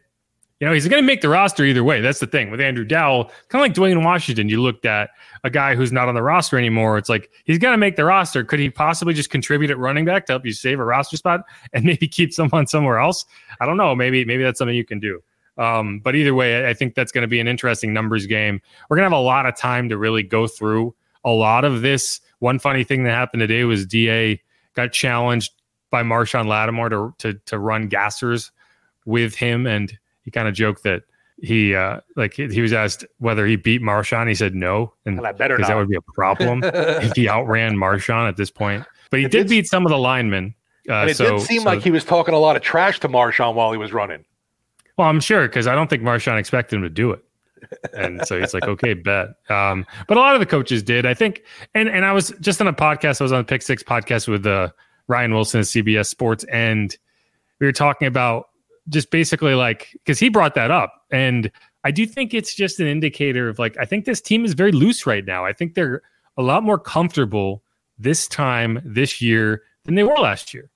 you 0.60 0.68
know, 0.68 0.74
he's 0.74 0.88
going 0.88 1.02
to 1.02 1.06
make 1.06 1.22
the 1.22 1.30
roster 1.30 1.64
either 1.66 1.84
way. 1.84 2.02
That's 2.02 2.20
the 2.20 2.28
thing 2.28 2.50
with 2.52 2.62
Andrew 2.62 2.86
Dowell. 2.86 3.26
Kind 3.50 3.62
of 3.62 3.62
like 3.62 3.74
Dwayne 3.74 4.04
Washington. 4.04 4.50
You 4.50 4.62
looked 4.62 4.86
at 4.86 5.10
a 5.44 5.50
guy 5.50 5.76
who's 5.76 5.92
not 5.92 6.08
on 6.08 6.16
the 6.16 6.22
roster 6.22 6.58
anymore. 6.58 6.98
It's 6.98 7.10
like 7.10 7.30
he's 7.46 7.58
got 7.58 7.72
to 7.72 7.78
make 7.78 7.96
the 7.96 8.06
roster. 8.06 8.44
Could 8.44 8.60
he 8.60 8.70
possibly 8.70 9.14
just 9.14 9.30
contribute 9.30 9.72
at 9.72 9.78
running 9.78 10.06
back 10.06 10.26
to 10.26 10.34
help 10.34 10.46
you 10.46 10.54
save 10.54 10.80
a 10.80 10.86
roster 10.86 11.18
spot 11.18 11.42
and 11.74 11.84
maybe 11.84 12.08
keep 12.08 12.34
someone 12.34 12.68
somewhere 12.68 13.00
else? 13.00 13.26
I 13.60 13.66
don't 13.66 13.78
know. 13.78 13.96
Maybe 13.96 14.24
maybe 14.24 14.44
that's 14.44 14.60
something 14.60 14.76
you 14.76 14.86
can 14.86 15.00
do. 15.00 15.22
Um, 15.58 16.00
but 16.00 16.16
either 16.16 16.34
way, 16.34 16.70
I 16.70 16.74
think 16.74 16.96
that's 16.96 17.12
going 17.12 17.24
to 17.24 17.28
be 17.28 17.42
an 17.42 17.48
interesting 17.48 17.92
numbers 17.92 18.26
game. 18.26 18.62
We're 18.90 18.96
going 18.96 19.10
to 19.10 19.16
have 19.16 19.22
a 19.22 19.26
lot 19.26 19.46
of 19.46 19.58
time 19.58 19.90
to 19.90 19.98
really 19.98 20.24
go 20.24 20.48
through 20.48 20.96
a 21.26 21.32
lot 21.32 21.66
of 21.66 21.82
this. 21.82 22.22
One 22.40 22.60
funny 22.60 22.86
thing 22.86 23.04
that 23.04 23.12
happened 23.12 23.42
today 23.42 23.66
was 23.66 23.86
Da 23.86 24.40
got 24.80 24.92
challenged 24.92 25.52
by 25.92 26.04
Marshon 26.04 26.48
Lattimore 26.48 26.90
to 26.90 27.14
to, 27.20 27.34
to 27.46 27.60
run 27.60 27.90
gassers 27.90 28.52
with 29.06 29.36
him, 29.36 29.68
and 29.68 29.98
he 30.24 30.32
kind 30.32 30.48
of 30.48 30.54
joked 30.54 30.84
that 30.84 31.04
he 31.42 31.74
uh 31.74 32.02
like 32.16 32.34
he 32.34 32.62
was 32.62 32.74
asked 32.74 33.06
whether 33.20 33.46
he 33.46 33.56
beat 33.56 33.82
Marshon. 33.82 34.28
He 34.28 34.36
said 34.36 34.56
no, 34.56 34.94
and 35.06 35.18
because 35.18 35.68
that 35.68 35.76
would 35.76 35.90
be 35.90 35.96
a 35.96 36.14
problem 36.14 36.62
if 36.66 37.16
he 37.16 37.28
outran 37.28 37.76
Marshon 37.76 38.28
at 38.28 38.38
this 38.38 38.52
point. 38.52 38.86
But 39.10 39.20
he 39.20 39.26
it 39.26 39.32
did, 39.32 39.48
did 39.48 39.50
beat 39.50 39.68
some 39.68 39.86
of 39.86 39.90
the 39.90 39.98
linemen. 39.98 40.56
Uh, 40.90 41.08
it 41.08 41.16
so, 41.16 41.38
did 41.38 41.42
seem 41.42 41.62
so, 41.62 41.66
like 41.70 41.82
he 41.82 41.92
was 41.92 42.04
talking 42.04 42.34
a 42.34 42.40
lot 42.40 42.56
of 42.56 42.62
trash 42.62 43.00
to 43.02 43.10
Marshon 43.10 43.54
while 43.54 43.72
he 43.72 43.78
was 43.78 43.94
running. 43.94 44.26
Well, 44.98 45.08
I'm 45.08 45.20
sure 45.20 45.48
because 45.48 45.68
I 45.68 45.76
don't 45.76 45.90
think 45.90 46.04
Marshon 46.04 46.38
expected 46.38 46.76
him 46.76 46.82
to 46.84 46.90
do 46.90 47.12
it. 47.12 47.24
And 47.94 48.26
so 48.26 48.40
he's 48.40 48.54
like, 48.54 48.64
okay, 48.64 48.94
bet. 48.94 49.30
Um, 49.50 49.86
but 50.08 50.18
a 50.18 50.20
lot 50.20 50.36
of 50.36 50.40
the 50.40 50.46
coaches 50.46 50.84
did, 50.84 51.06
I 51.06 51.14
think. 51.14 51.44
And 51.74 51.90
and 51.90 52.06
I 52.06 52.12
was 52.12 52.34
just 52.40 52.62
on 52.62 52.68
a 52.68 52.74
podcast. 52.74 53.22
I 53.22 53.24
was 53.24 53.32
on 53.32 53.40
the 53.40 53.44
Pick 53.46 53.62
Six 53.62 53.84
podcast 53.84 54.28
with 54.28 54.46
uh, 54.46 54.70
Ryan 55.08 55.34
Wilson 55.34 55.60
at 55.60 55.66
CBS 55.66 56.08
Sports, 56.08 56.44
and 56.46 56.96
we 57.60 57.66
were 57.66 57.74
talking 57.74 58.08
about 58.08 58.50
just 58.90 59.12
basically 59.12 59.56
like 59.56 59.90
because 59.94 60.20
he 60.20 60.30
brought 60.30 60.56
that 60.56 60.72
up, 60.72 61.06
and 61.12 61.52
I 61.84 61.92
do 61.92 62.06
think 62.06 62.34
it's 62.34 62.54
just 62.54 62.80
an 62.80 62.88
indicator 62.88 63.50
of 63.50 63.60
like 63.60 63.78
I 63.80 63.86
think 63.86 64.06
this 64.06 64.22
team 64.22 64.46
is 64.46 64.54
very 64.54 64.72
loose 64.72 65.06
right 65.06 65.26
now. 65.26 65.46
I 65.46 65.54
think 65.54 65.76
they're 65.76 66.02
a 66.38 66.42
lot 66.42 66.64
more 66.64 66.80
comfortable 66.80 67.64
this 67.98 68.28
time 68.28 68.82
this 68.86 69.22
year 69.22 69.64
than 69.84 69.96
they 69.96 70.04
were 70.04 70.16
last 70.16 70.54
year 70.54 70.70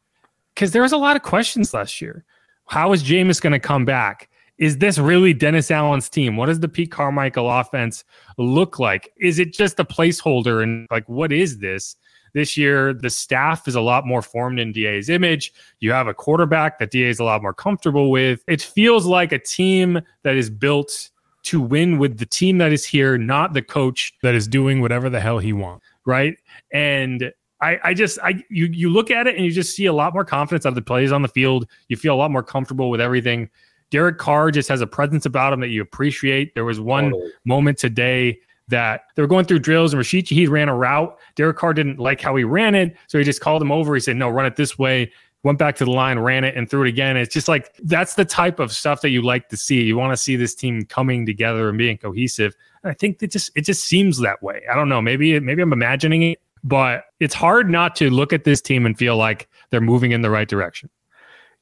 because 0.53 0.71
there 0.71 0.81
was 0.81 0.91
a 0.91 0.97
lot 0.97 1.15
of 1.15 1.23
questions 1.23 1.73
last 1.73 2.01
year. 2.01 2.25
How 2.67 2.93
is 2.93 3.03
Jameis 3.03 3.41
going 3.41 3.53
to 3.53 3.59
come 3.59 3.85
back? 3.85 4.29
Is 4.63 4.77
this 4.77 4.97
really 4.97 5.33
Dennis 5.33 5.69
Allen's 5.69 6.07
team? 6.07 6.37
What 6.37 6.45
does 6.45 6.61
the 6.61 6.69
Pete 6.69 6.89
Carmichael 6.89 7.51
offense 7.51 8.05
look 8.37 8.79
like? 8.79 9.11
Is 9.19 9.37
it 9.37 9.51
just 9.51 9.77
a 9.77 9.83
placeholder? 9.83 10.63
And 10.63 10.87
like, 10.89 11.03
what 11.09 11.33
is 11.33 11.57
this? 11.57 11.97
This 12.33 12.55
year, 12.55 12.93
the 12.93 13.09
staff 13.09 13.67
is 13.67 13.75
a 13.75 13.81
lot 13.81 14.07
more 14.07 14.21
formed 14.21 14.61
in 14.61 14.71
DA's 14.71 15.09
image. 15.09 15.51
You 15.81 15.91
have 15.91 16.07
a 16.07 16.13
quarterback 16.13 16.79
that 16.79 16.91
DA 16.91 17.09
is 17.09 17.19
a 17.19 17.25
lot 17.25 17.41
more 17.41 17.53
comfortable 17.53 18.09
with. 18.09 18.41
It 18.47 18.61
feels 18.61 19.05
like 19.05 19.33
a 19.33 19.37
team 19.37 19.99
that 20.23 20.37
is 20.37 20.49
built 20.49 21.09
to 21.43 21.59
win 21.59 21.97
with 21.97 22.17
the 22.17 22.25
team 22.25 22.57
that 22.59 22.71
is 22.71 22.85
here, 22.85 23.17
not 23.17 23.51
the 23.51 23.61
coach 23.61 24.13
that 24.21 24.33
is 24.33 24.47
doing 24.47 24.79
whatever 24.79 25.09
the 25.09 25.19
hell 25.19 25.39
he 25.39 25.51
wants. 25.51 25.85
Right. 26.05 26.37
And 26.71 27.33
I, 27.59 27.79
I 27.83 27.93
just 27.93 28.17
I 28.23 28.41
you 28.49 28.67
you 28.67 28.89
look 28.89 29.11
at 29.11 29.27
it 29.27 29.35
and 29.35 29.43
you 29.43 29.51
just 29.51 29.75
see 29.75 29.87
a 29.87 29.93
lot 29.93 30.13
more 30.13 30.23
confidence 30.23 30.65
out 30.65 30.69
of 30.69 30.75
the 30.75 30.81
plays 30.81 31.11
on 31.11 31.21
the 31.21 31.27
field. 31.27 31.67
You 31.89 31.97
feel 31.97 32.13
a 32.13 32.15
lot 32.15 32.31
more 32.31 32.43
comfortable 32.43 32.89
with 32.89 33.01
everything. 33.01 33.49
Derek 33.93 34.17
Carr 34.17 34.49
just 34.49 34.69
has 34.69 34.81
a 34.81 34.87
presence 34.87 35.23
about 35.23 35.53
him 35.53 35.59
that 35.59 35.67
you 35.67 35.79
appreciate. 35.79 36.55
There 36.55 36.65
was 36.65 36.79
one 36.79 37.11
totally. 37.11 37.31
moment 37.45 37.77
today 37.77 38.39
that 38.67 39.01
they 39.13 39.21
were 39.21 39.27
going 39.27 39.45
through 39.45 39.59
drills 39.59 39.93
and 39.93 39.99
Rashid 39.99 40.27
he 40.27 40.47
ran 40.47 40.67
a 40.67 40.75
route. 40.75 41.15
Derek 41.35 41.57
Carr 41.57 41.75
didn't 41.75 41.99
like 41.99 42.19
how 42.19 42.35
he 42.35 42.43
ran 42.43 42.73
it, 42.73 42.97
so 43.05 43.19
he 43.19 43.23
just 43.23 43.39
called 43.39 43.61
him 43.61 43.71
over. 43.71 43.93
He 43.93 43.99
said, 43.99 44.15
"No, 44.15 44.29
run 44.29 44.47
it 44.47 44.55
this 44.55 44.79
way." 44.79 45.11
Went 45.43 45.59
back 45.59 45.75
to 45.75 45.85
the 45.85 45.91
line, 45.91 46.17
ran 46.17 46.43
it, 46.43 46.55
and 46.57 46.67
threw 46.67 46.85
it 46.85 46.89
again. 46.89 47.17
It's 47.17 47.31
just 47.31 47.47
like 47.47 47.71
that's 47.83 48.15
the 48.15 48.25
type 48.25 48.59
of 48.59 48.71
stuff 48.71 49.01
that 49.01 49.11
you 49.11 49.21
like 49.21 49.49
to 49.49 49.57
see. 49.57 49.83
You 49.83 49.95
want 49.95 50.11
to 50.11 50.17
see 50.17 50.37
this 50.37 50.55
team 50.55 50.85
coming 50.85 51.23
together 51.27 51.69
and 51.69 51.77
being 51.77 51.99
cohesive. 51.99 52.55
And 52.81 52.89
I 52.89 52.95
think 52.95 53.21
it 53.21 53.29
just 53.29 53.51
it 53.55 53.61
just 53.61 53.85
seems 53.85 54.17
that 54.21 54.41
way. 54.41 54.63
I 54.71 54.75
don't 54.75 54.89
know. 54.89 55.03
Maybe 55.03 55.39
maybe 55.39 55.61
I'm 55.61 55.71
imagining 55.71 56.23
it, 56.23 56.41
but 56.63 57.05
it's 57.19 57.35
hard 57.35 57.69
not 57.69 57.95
to 57.97 58.09
look 58.09 58.33
at 58.33 58.43
this 58.43 58.59
team 58.59 58.87
and 58.87 58.97
feel 58.97 59.17
like 59.17 59.47
they're 59.69 59.81
moving 59.81 60.13
in 60.13 60.23
the 60.23 60.31
right 60.31 60.49
direction. 60.49 60.89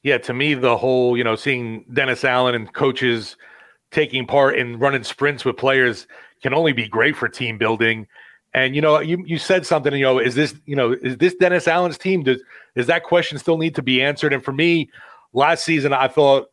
Yeah, 0.02 0.18
to 0.18 0.34
me, 0.34 0.54
the 0.54 0.76
whole 0.76 1.16
you 1.16 1.24
know 1.24 1.36
seeing 1.36 1.84
Dennis 1.92 2.24
Allen 2.24 2.54
and 2.54 2.72
coaches 2.72 3.36
taking 3.90 4.26
part 4.26 4.56
in 4.56 4.78
running 4.78 5.04
sprints 5.04 5.44
with 5.44 5.56
players 5.56 6.06
can 6.42 6.54
only 6.54 6.72
be 6.72 6.88
great 6.88 7.16
for 7.16 7.28
team 7.28 7.58
building. 7.58 8.06
And 8.54 8.74
you 8.74 8.80
know, 8.82 8.98
you 9.00 9.22
you 9.26 9.38
said 9.38 9.64
something. 9.64 9.94
You 9.94 10.04
know, 10.04 10.18
is 10.18 10.34
this 10.34 10.54
you 10.66 10.76
know 10.76 10.92
is 10.92 11.16
this 11.18 11.34
Dennis 11.36 11.68
Allen's 11.68 11.98
team? 11.98 12.24
Does 12.24 12.42
is 12.74 12.86
that 12.86 13.04
question 13.04 13.38
still 13.38 13.58
need 13.58 13.74
to 13.76 13.82
be 13.82 14.02
answered? 14.02 14.32
And 14.32 14.44
for 14.44 14.52
me, 14.52 14.90
last 15.32 15.64
season, 15.64 15.92
I 15.92 16.08
thought 16.08 16.50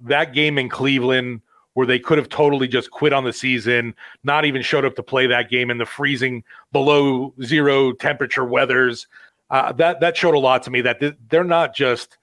that 0.00 0.32
game 0.32 0.58
in 0.58 0.68
Cleveland 0.68 1.42
where 1.74 1.86
they 1.86 1.98
could 1.98 2.16
have 2.16 2.30
totally 2.30 2.66
just 2.66 2.90
quit 2.90 3.12
on 3.12 3.24
the 3.24 3.32
season, 3.34 3.94
not 4.24 4.46
even 4.46 4.62
showed 4.62 4.86
up 4.86 4.96
to 4.96 5.02
play 5.02 5.26
that 5.26 5.50
game 5.50 5.70
in 5.70 5.76
the 5.76 5.84
freezing 5.84 6.42
below 6.72 7.34
zero 7.42 7.92
temperature 7.92 8.46
weathers. 8.46 9.06
Uh, 9.50 9.72
that 9.72 10.00
that 10.00 10.16
showed 10.16 10.34
a 10.34 10.38
lot 10.38 10.62
to 10.62 10.70
me 10.70 10.80
that 10.80 11.02
they're 11.28 11.44
not 11.44 11.74
just 11.74 12.16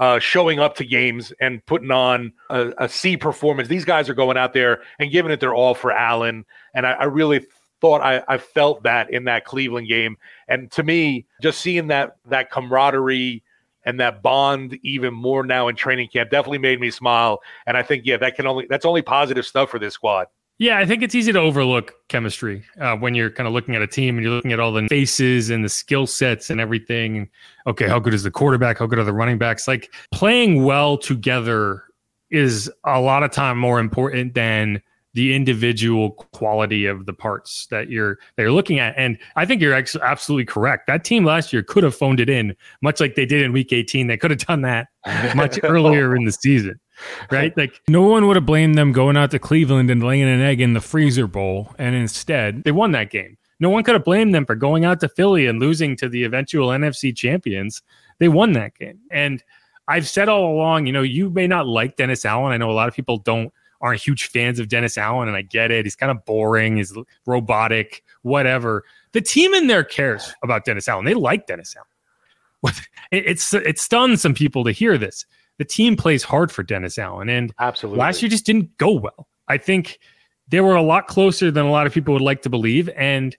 uh, 0.00 0.18
showing 0.18 0.58
up 0.58 0.74
to 0.76 0.84
games 0.84 1.30
and 1.40 1.64
putting 1.66 1.90
on 1.90 2.32
a, 2.48 2.72
a 2.78 2.88
C 2.88 3.18
performance. 3.18 3.68
These 3.68 3.84
guys 3.84 4.08
are 4.08 4.14
going 4.14 4.38
out 4.38 4.54
there 4.54 4.82
and 4.98 5.12
giving 5.12 5.30
it 5.30 5.40
their 5.40 5.54
all 5.54 5.74
for 5.74 5.92
Allen. 5.92 6.46
And 6.74 6.86
I, 6.86 6.92
I 6.92 7.04
really 7.04 7.46
thought 7.82 8.00
I, 8.00 8.22
I, 8.26 8.38
felt 8.38 8.82
that 8.84 9.10
in 9.10 9.24
that 9.24 9.44
Cleveland 9.44 9.88
game. 9.88 10.16
And 10.48 10.70
to 10.72 10.82
me, 10.82 11.26
just 11.42 11.60
seeing 11.60 11.88
that 11.88 12.16
that 12.26 12.50
camaraderie 12.50 13.42
and 13.84 14.00
that 14.00 14.22
bond 14.22 14.78
even 14.82 15.12
more 15.12 15.44
now 15.44 15.68
in 15.68 15.76
training 15.76 16.08
camp 16.08 16.30
definitely 16.30 16.58
made 16.58 16.80
me 16.80 16.90
smile. 16.90 17.40
And 17.66 17.76
I 17.76 17.82
think, 17.82 18.06
yeah, 18.06 18.16
that 18.18 18.36
can 18.36 18.46
only 18.46 18.66
that's 18.70 18.86
only 18.86 19.02
positive 19.02 19.46
stuff 19.46 19.70
for 19.70 19.78
this 19.78 19.94
squad. 19.94 20.28
Yeah, 20.60 20.76
I 20.76 20.84
think 20.84 21.02
it's 21.02 21.14
easy 21.14 21.32
to 21.32 21.38
overlook 21.38 21.94
chemistry 22.08 22.62
uh, 22.78 22.94
when 22.94 23.14
you're 23.14 23.30
kind 23.30 23.46
of 23.46 23.54
looking 23.54 23.74
at 23.74 23.80
a 23.80 23.86
team 23.86 24.18
and 24.18 24.22
you're 24.22 24.34
looking 24.34 24.52
at 24.52 24.60
all 24.60 24.72
the 24.72 24.86
faces 24.88 25.48
and 25.48 25.64
the 25.64 25.70
skill 25.70 26.06
sets 26.06 26.50
and 26.50 26.60
everything. 26.60 27.30
Okay, 27.66 27.88
how 27.88 27.98
good 27.98 28.12
is 28.12 28.24
the 28.24 28.30
quarterback? 28.30 28.78
How 28.78 28.84
good 28.84 28.98
are 28.98 29.04
the 29.04 29.14
running 29.14 29.38
backs? 29.38 29.66
Like 29.66 29.90
playing 30.12 30.62
well 30.62 30.98
together 30.98 31.84
is 32.28 32.70
a 32.84 33.00
lot 33.00 33.22
of 33.22 33.30
time 33.30 33.56
more 33.56 33.80
important 33.80 34.34
than 34.34 34.82
the 35.14 35.34
individual 35.34 36.10
quality 36.34 36.84
of 36.84 37.06
the 37.06 37.14
parts 37.14 37.66
that 37.70 37.88
you're 37.88 38.18
that 38.36 38.42
you're 38.42 38.52
looking 38.52 38.78
at. 38.78 38.94
And 38.98 39.16
I 39.36 39.46
think 39.46 39.62
you're 39.62 39.72
ex- 39.72 39.96
absolutely 39.96 40.44
correct. 40.44 40.88
That 40.88 41.04
team 41.04 41.24
last 41.24 41.54
year 41.54 41.62
could 41.62 41.84
have 41.84 41.94
phoned 41.94 42.20
it 42.20 42.28
in, 42.28 42.54
much 42.82 43.00
like 43.00 43.14
they 43.14 43.24
did 43.24 43.40
in 43.40 43.52
Week 43.52 43.72
18. 43.72 44.08
They 44.08 44.18
could 44.18 44.30
have 44.30 44.46
done 44.46 44.60
that 44.60 44.88
much 45.34 45.58
earlier 45.62 46.14
in 46.14 46.26
the 46.26 46.32
season 46.32 46.78
right? 47.30 47.56
Like 47.56 47.80
no 47.88 48.02
one 48.02 48.26
would 48.26 48.36
have 48.36 48.46
blamed 48.46 48.76
them 48.76 48.92
going 48.92 49.16
out 49.16 49.30
to 49.32 49.38
Cleveland 49.38 49.90
and 49.90 50.02
laying 50.02 50.22
an 50.28 50.40
egg 50.40 50.60
in 50.60 50.72
the 50.72 50.80
freezer 50.80 51.26
bowl, 51.26 51.74
and 51.78 51.94
instead 51.94 52.64
they 52.64 52.72
won 52.72 52.92
that 52.92 53.10
game. 53.10 53.36
No 53.60 53.68
one 53.68 53.84
could 53.84 53.94
have 53.94 54.04
blamed 54.04 54.34
them 54.34 54.46
for 54.46 54.54
going 54.54 54.86
out 54.86 55.00
to 55.00 55.08
Philly 55.08 55.46
and 55.46 55.60
losing 55.60 55.94
to 55.96 56.08
the 56.08 56.24
eventual 56.24 56.68
NFC 56.68 57.14
champions. 57.14 57.82
They 58.18 58.28
won 58.28 58.52
that 58.52 58.74
game. 58.74 58.98
And 59.10 59.44
I've 59.86 60.08
said 60.08 60.30
all 60.30 60.54
along, 60.54 60.86
you 60.86 60.92
know, 60.92 61.02
you 61.02 61.28
may 61.30 61.46
not 61.46 61.66
like 61.66 61.96
Dennis 61.96 62.24
Allen. 62.24 62.52
I 62.52 62.56
know 62.56 62.70
a 62.70 62.72
lot 62.72 62.88
of 62.88 62.94
people 62.94 63.18
don't 63.18 63.52
aren't 63.82 64.00
huge 64.00 64.28
fans 64.28 64.58
of 64.58 64.68
Dennis 64.68 64.98
Allen, 64.98 65.28
and 65.28 65.36
I 65.36 65.42
get 65.42 65.70
it. 65.70 65.86
He's 65.86 65.96
kind 65.96 66.10
of 66.10 66.24
boring, 66.24 66.76
he's 66.76 66.96
robotic, 67.26 68.04
whatever. 68.22 68.84
The 69.12 69.20
team 69.20 69.54
in 69.54 69.66
there 69.66 69.84
cares 69.84 70.32
about 70.42 70.64
Dennis 70.64 70.88
Allen. 70.88 71.04
They 71.04 71.14
like 71.14 71.46
Dennis 71.46 71.74
Allen. 71.76 72.76
It's 73.12 73.52
it 73.52 73.80
stuns 73.80 74.22
some 74.22 74.34
people 74.34 74.62
to 74.62 74.70
hear 74.70 74.96
this 74.96 75.26
the 75.60 75.64
team 75.66 75.94
plays 75.94 76.22
hard 76.22 76.50
for 76.50 76.62
Dennis 76.62 76.96
Allen. 76.96 77.28
And 77.28 77.52
absolutely 77.58 78.00
last 78.00 78.22
year 78.22 78.30
just 78.30 78.46
didn't 78.46 78.74
go 78.78 78.92
well. 78.92 79.28
I 79.46 79.58
think 79.58 79.98
they 80.48 80.62
were 80.62 80.74
a 80.74 80.80
lot 80.80 81.06
closer 81.06 81.50
than 81.50 81.66
a 81.66 81.70
lot 81.70 81.86
of 81.86 81.92
people 81.92 82.14
would 82.14 82.22
like 82.22 82.40
to 82.42 82.48
believe. 82.48 82.88
And 82.96 83.36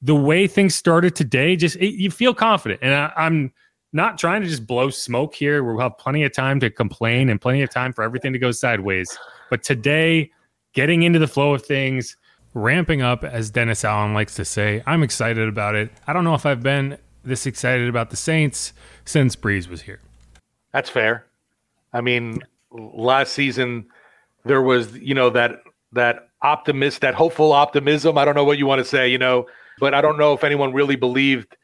the 0.00 0.14
way 0.14 0.46
things 0.46 0.74
started 0.74 1.14
today, 1.14 1.56
just 1.56 1.76
it, 1.76 1.92
you 1.92 2.10
feel 2.10 2.32
confident. 2.32 2.80
And 2.82 2.94
I, 2.94 3.12
I'm 3.18 3.52
not 3.92 4.16
trying 4.16 4.40
to 4.40 4.48
just 4.48 4.66
blow 4.66 4.88
smoke 4.88 5.34
here. 5.34 5.62
We'll 5.62 5.78
have 5.78 5.98
plenty 5.98 6.24
of 6.24 6.32
time 6.32 6.58
to 6.60 6.70
complain 6.70 7.28
and 7.28 7.38
plenty 7.38 7.60
of 7.60 7.68
time 7.68 7.92
for 7.92 8.02
everything 8.02 8.32
to 8.32 8.38
go 8.38 8.50
sideways. 8.50 9.18
But 9.50 9.62
today, 9.62 10.30
getting 10.72 11.02
into 11.02 11.18
the 11.18 11.28
flow 11.28 11.52
of 11.52 11.66
things, 11.66 12.16
ramping 12.54 13.02
up, 13.02 13.24
as 13.24 13.50
Dennis 13.50 13.84
Allen 13.84 14.14
likes 14.14 14.34
to 14.36 14.46
say, 14.46 14.82
I'm 14.86 15.02
excited 15.02 15.46
about 15.46 15.74
it. 15.74 15.90
I 16.06 16.14
don't 16.14 16.24
know 16.24 16.34
if 16.34 16.46
I've 16.46 16.62
been 16.62 16.96
this 17.24 17.44
excited 17.44 17.90
about 17.90 18.08
the 18.08 18.16
Saints 18.16 18.72
since 19.04 19.36
Brees 19.36 19.68
was 19.68 19.82
here. 19.82 20.00
That's 20.72 20.88
fair. 20.88 21.26
I 21.92 22.00
mean, 22.00 22.40
last 22.70 23.32
season 23.32 23.86
there 24.44 24.62
was, 24.62 24.96
you 24.96 25.14
know, 25.14 25.30
that 25.30 25.62
that 25.92 26.28
optimist, 26.42 27.00
that 27.00 27.14
hopeful 27.14 27.52
optimism. 27.52 28.18
I 28.18 28.24
don't 28.24 28.34
know 28.34 28.44
what 28.44 28.58
you 28.58 28.66
want 28.66 28.80
to 28.80 28.84
say, 28.84 29.08
you 29.08 29.18
know, 29.18 29.46
but 29.78 29.94
I 29.94 30.00
don't 30.00 30.18
know 30.18 30.32
if 30.32 30.44
anyone 30.44 30.72
really 30.72 30.96
believed 30.96 31.56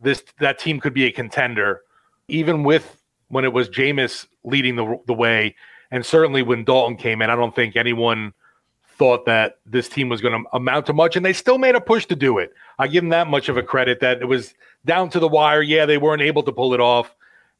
this 0.00 0.22
that 0.40 0.58
team 0.58 0.80
could 0.80 0.94
be 0.94 1.04
a 1.04 1.12
contender, 1.12 1.82
even 2.28 2.62
with 2.62 3.00
when 3.28 3.44
it 3.44 3.52
was 3.52 3.68
Jameis 3.68 4.26
leading 4.44 4.76
the 4.76 4.98
the 5.06 5.14
way, 5.14 5.56
and 5.90 6.04
certainly 6.04 6.42
when 6.42 6.64
Dalton 6.64 6.96
came 6.96 7.22
in. 7.22 7.30
I 7.30 7.36
don't 7.36 7.54
think 7.54 7.76
anyone 7.76 8.32
thought 8.96 9.26
that 9.26 9.58
this 9.66 9.88
team 9.88 10.08
was 10.08 10.20
going 10.20 10.44
to 10.44 10.48
amount 10.52 10.86
to 10.86 10.92
much, 10.92 11.16
and 11.16 11.24
they 11.24 11.32
still 11.32 11.58
made 11.58 11.74
a 11.74 11.80
push 11.80 12.06
to 12.06 12.16
do 12.16 12.38
it. 12.38 12.52
I 12.78 12.86
give 12.86 13.02
them 13.02 13.10
that 13.10 13.26
much 13.28 13.48
of 13.48 13.56
a 13.56 13.62
credit 13.62 14.00
that 14.00 14.20
it 14.20 14.26
was 14.26 14.54
down 14.84 15.10
to 15.10 15.18
the 15.18 15.28
wire. 15.28 15.62
Yeah, 15.62 15.86
they 15.86 15.98
weren't 15.98 16.22
able 16.22 16.42
to 16.44 16.52
pull 16.52 16.74
it 16.74 16.80
off, 16.80 17.14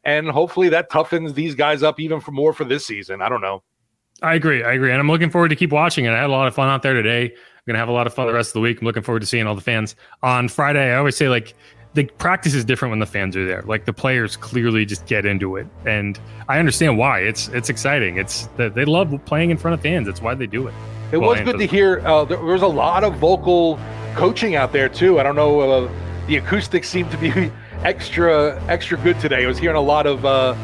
and 0.05 0.29
hopefully 0.29 0.69
that 0.71 0.91
toughens 0.91 1.35
these 1.35 1.55
guys 1.55 1.83
up 1.83 1.99
even 2.01 2.21
for 2.21 2.33
more 2.33 2.53
for 2.53 2.65
this 2.65 2.87
season. 2.87 3.23
I 3.23 3.29
don't 3.29 3.41
know. 3.41 3.63
I 4.23 4.35
agree. 4.35 4.63
I 4.63 4.73
agree. 4.75 4.91
And 4.91 5.01
I'm 5.01 5.09
looking 5.09 5.31
forward 5.31 5.49
to 5.49 5.57
keep 5.57 5.73
watching 5.73 6.05
it. 6.05 6.11
I 6.11 6.21
had 6.21 6.31
a 6.31 6.33
lot 6.33 6.47
of 6.47 6.55
fun 6.55 6.69
out 6.69 6.83
there 6.83 6.95
today. 6.95 7.25
I'm 7.25 7.63
going 7.67 7.75
to 7.75 7.79
have 7.79 7.89
a 7.89 7.93
lot 7.93 8.07
of 8.07 8.15
fun 8.15 8.27
the 8.27 8.33
rest 8.33 8.51
of 8.51 8.55
the 8.55 8.61
week. 8.61 8.81
I'm 8.81 8.87
looking 8.87 9.03
forward 9.03 9.21
to 9.21 9.27
seeing 9.27 9.47
all 9.47 9.55
the 9.55 9.61
fans 9.61 9.97
on 10.23 10.49
Friday. 10.49 10.93
I 10.93 10.97
always 10.97 11.17
say 11.17 11.29
like 11.29 11.55
the 11.95 12.05
practice 12.05 12.55
is 12.55 12.65
different 12.65 12.91
when 12.91 12.99
the 12.99 13.07
fans 13.07 13.37
are 13.37 13.47
there. 13.47 13.63
Like 13.63 13.87
the 13.87 13.93
players 13.93 14.37
clearly 14.37 14.85
just 14.85 15.07
get 15.07 15.25
into 15.25 15.57
it. 15.57 15.67
And 15.87 16.19
I 16.49 16.59
understand 16.59 16.99
why. 16.99 17.21
It's 17.21 17.49
it's 17.49 17.71
exciting. 17.71 18.19
It's 18.19 18.49
they 18.57 18.85
love 18.85 19.19
playing 19.25 19.51
in 19.51 19.57
front 19.57 19.75
of 19.75 19.81
fans. 19.81 20.07
That's 20.07 20.21
why 20.21 20.35
they 20.35 20.47
do 20.47 20.67
it. 20.69 20.75
It 21.13 21.19
well, 21.19 21.31
was 21.31 21.41
good 21.41 21.59
to 21.59 21.67
hear. 21.67 22.01
Uh, 22.07 22.25
there 22.25 22.39
was 22.39 22.63
a 22.63 22.67
lot 22.67 23.05
of 23.05 23.17
vocal 23.17 23.79
coaching 24.15 24.57
out 24.57 24.73
there 24.73 24.89
too. 24.89 25.21
I 25.21 25.23
don't 25.23 25.37
know. 25.37 25.61
Uh, 25.61 25.93
the 26.27 26.37
acoustics 26.37 26.89
seem 26.89 27.09
to 27.11 27.17
be 27.19 27.53
extra 27.83 28.63
extra 28.69 28.99
good 28.99 29.19
today. 29.21 29.45
I 29.45 29.49
was 29.49 29.59
hearing 29.59 29.77
a 29.77 29.81
lot 29.81 30.07
of 30.07 30.25
uh, 30.25 30.55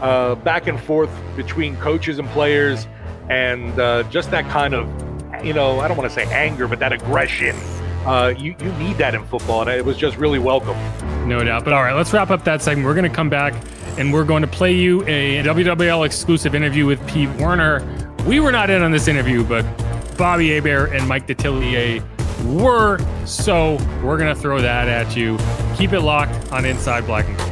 uh, 0.00 0.34
back 0.36 0.66
and 0.66 0.80
forth 0.80 1.10
between 1.36 1.76
coaches 1.76 2.18
and 2.18 2.28
players, 2.28 2.86
and 3.28 3.78
uh, 3.78 4.02
just 4.04 4.30
that 4.30 4.48
kind 4.50 4.74
of 4.74 4.86
you 5.44 5.52
know 5.52 5.80
I 5.80 5.88
don't 5.88 5.96
want 5.96 6.10
to 6.10 6.14
say 6.14 6.24
anger, 6.32 6.66
but 6.68 6.78
that 6.78 6.92
aggression. 6.92 7.56
Uh, 8.04 8.34
you 8.36 8.56
you 8.60 8.72
need 8.74 8.98
that 8.98 9.14
in 9.14 9.24
football, 9.26 9.62
and 9.62 9.70
it 9.70 9.84
was 9.84 9.96
just 9.96 10.16
really 10.16 10.38
welcome. 10.38 10.76
No 11.28 11.42
doubt. 11.44 11.64
But 11.64 11.72
all 11.72 11.82
right, 11.82 11.94
let's 11.94 12.12
wrap 12.12 12.30
up 12.30 12.44
that 12.44 12.62
segment. 12.62 12.86
We're 12.86 12.94
going 12.94 13.08
to 13.08 13.14
come 13.14 13.30
back 13.30 13.54
and 13.98 14.12
we're 14.12 14.24
going 14.24 14.42
to 14.42 14.48
play 14.48 14.72
you 14.72 15.02
a 15.02 15.42
WWL 15.42 16.06
exclusive 16.06 16.54
interview 16.54 16.86
with 16.86 17.06
Pete 17.06 17.28
Werner. 17.36 17.82
We 18.26 18.40
were 18.40 18.52
not 18.52 18.70
in 18.70 18.82
on 18.82 18.90
this 18.90 19.06
interview, 19.06 19.44
but 19.44 19.64
Bobby 20.16 20.50
Hebert 20.50 20.92
and 20.92 21.06
Mike 21.06 21.26
Detillier 21.26 22.02
were. 22.44 22.98
So 23.26 23.74
we're 24.02 24.18
going 24.18 24.34
to 24.34 24.40
throw 24.40 24.60
that 24.60 24.88
at 24.88 25.16
you. 25.16 25.38
Keep 25.76 25.92
it 25.92 26.00
locked 26.00 26.52
on 26.52 26.64
Inside 26.64 27.06
Black 27.06 27.26
and 27.28 27.36
Gold. 27.38 27.51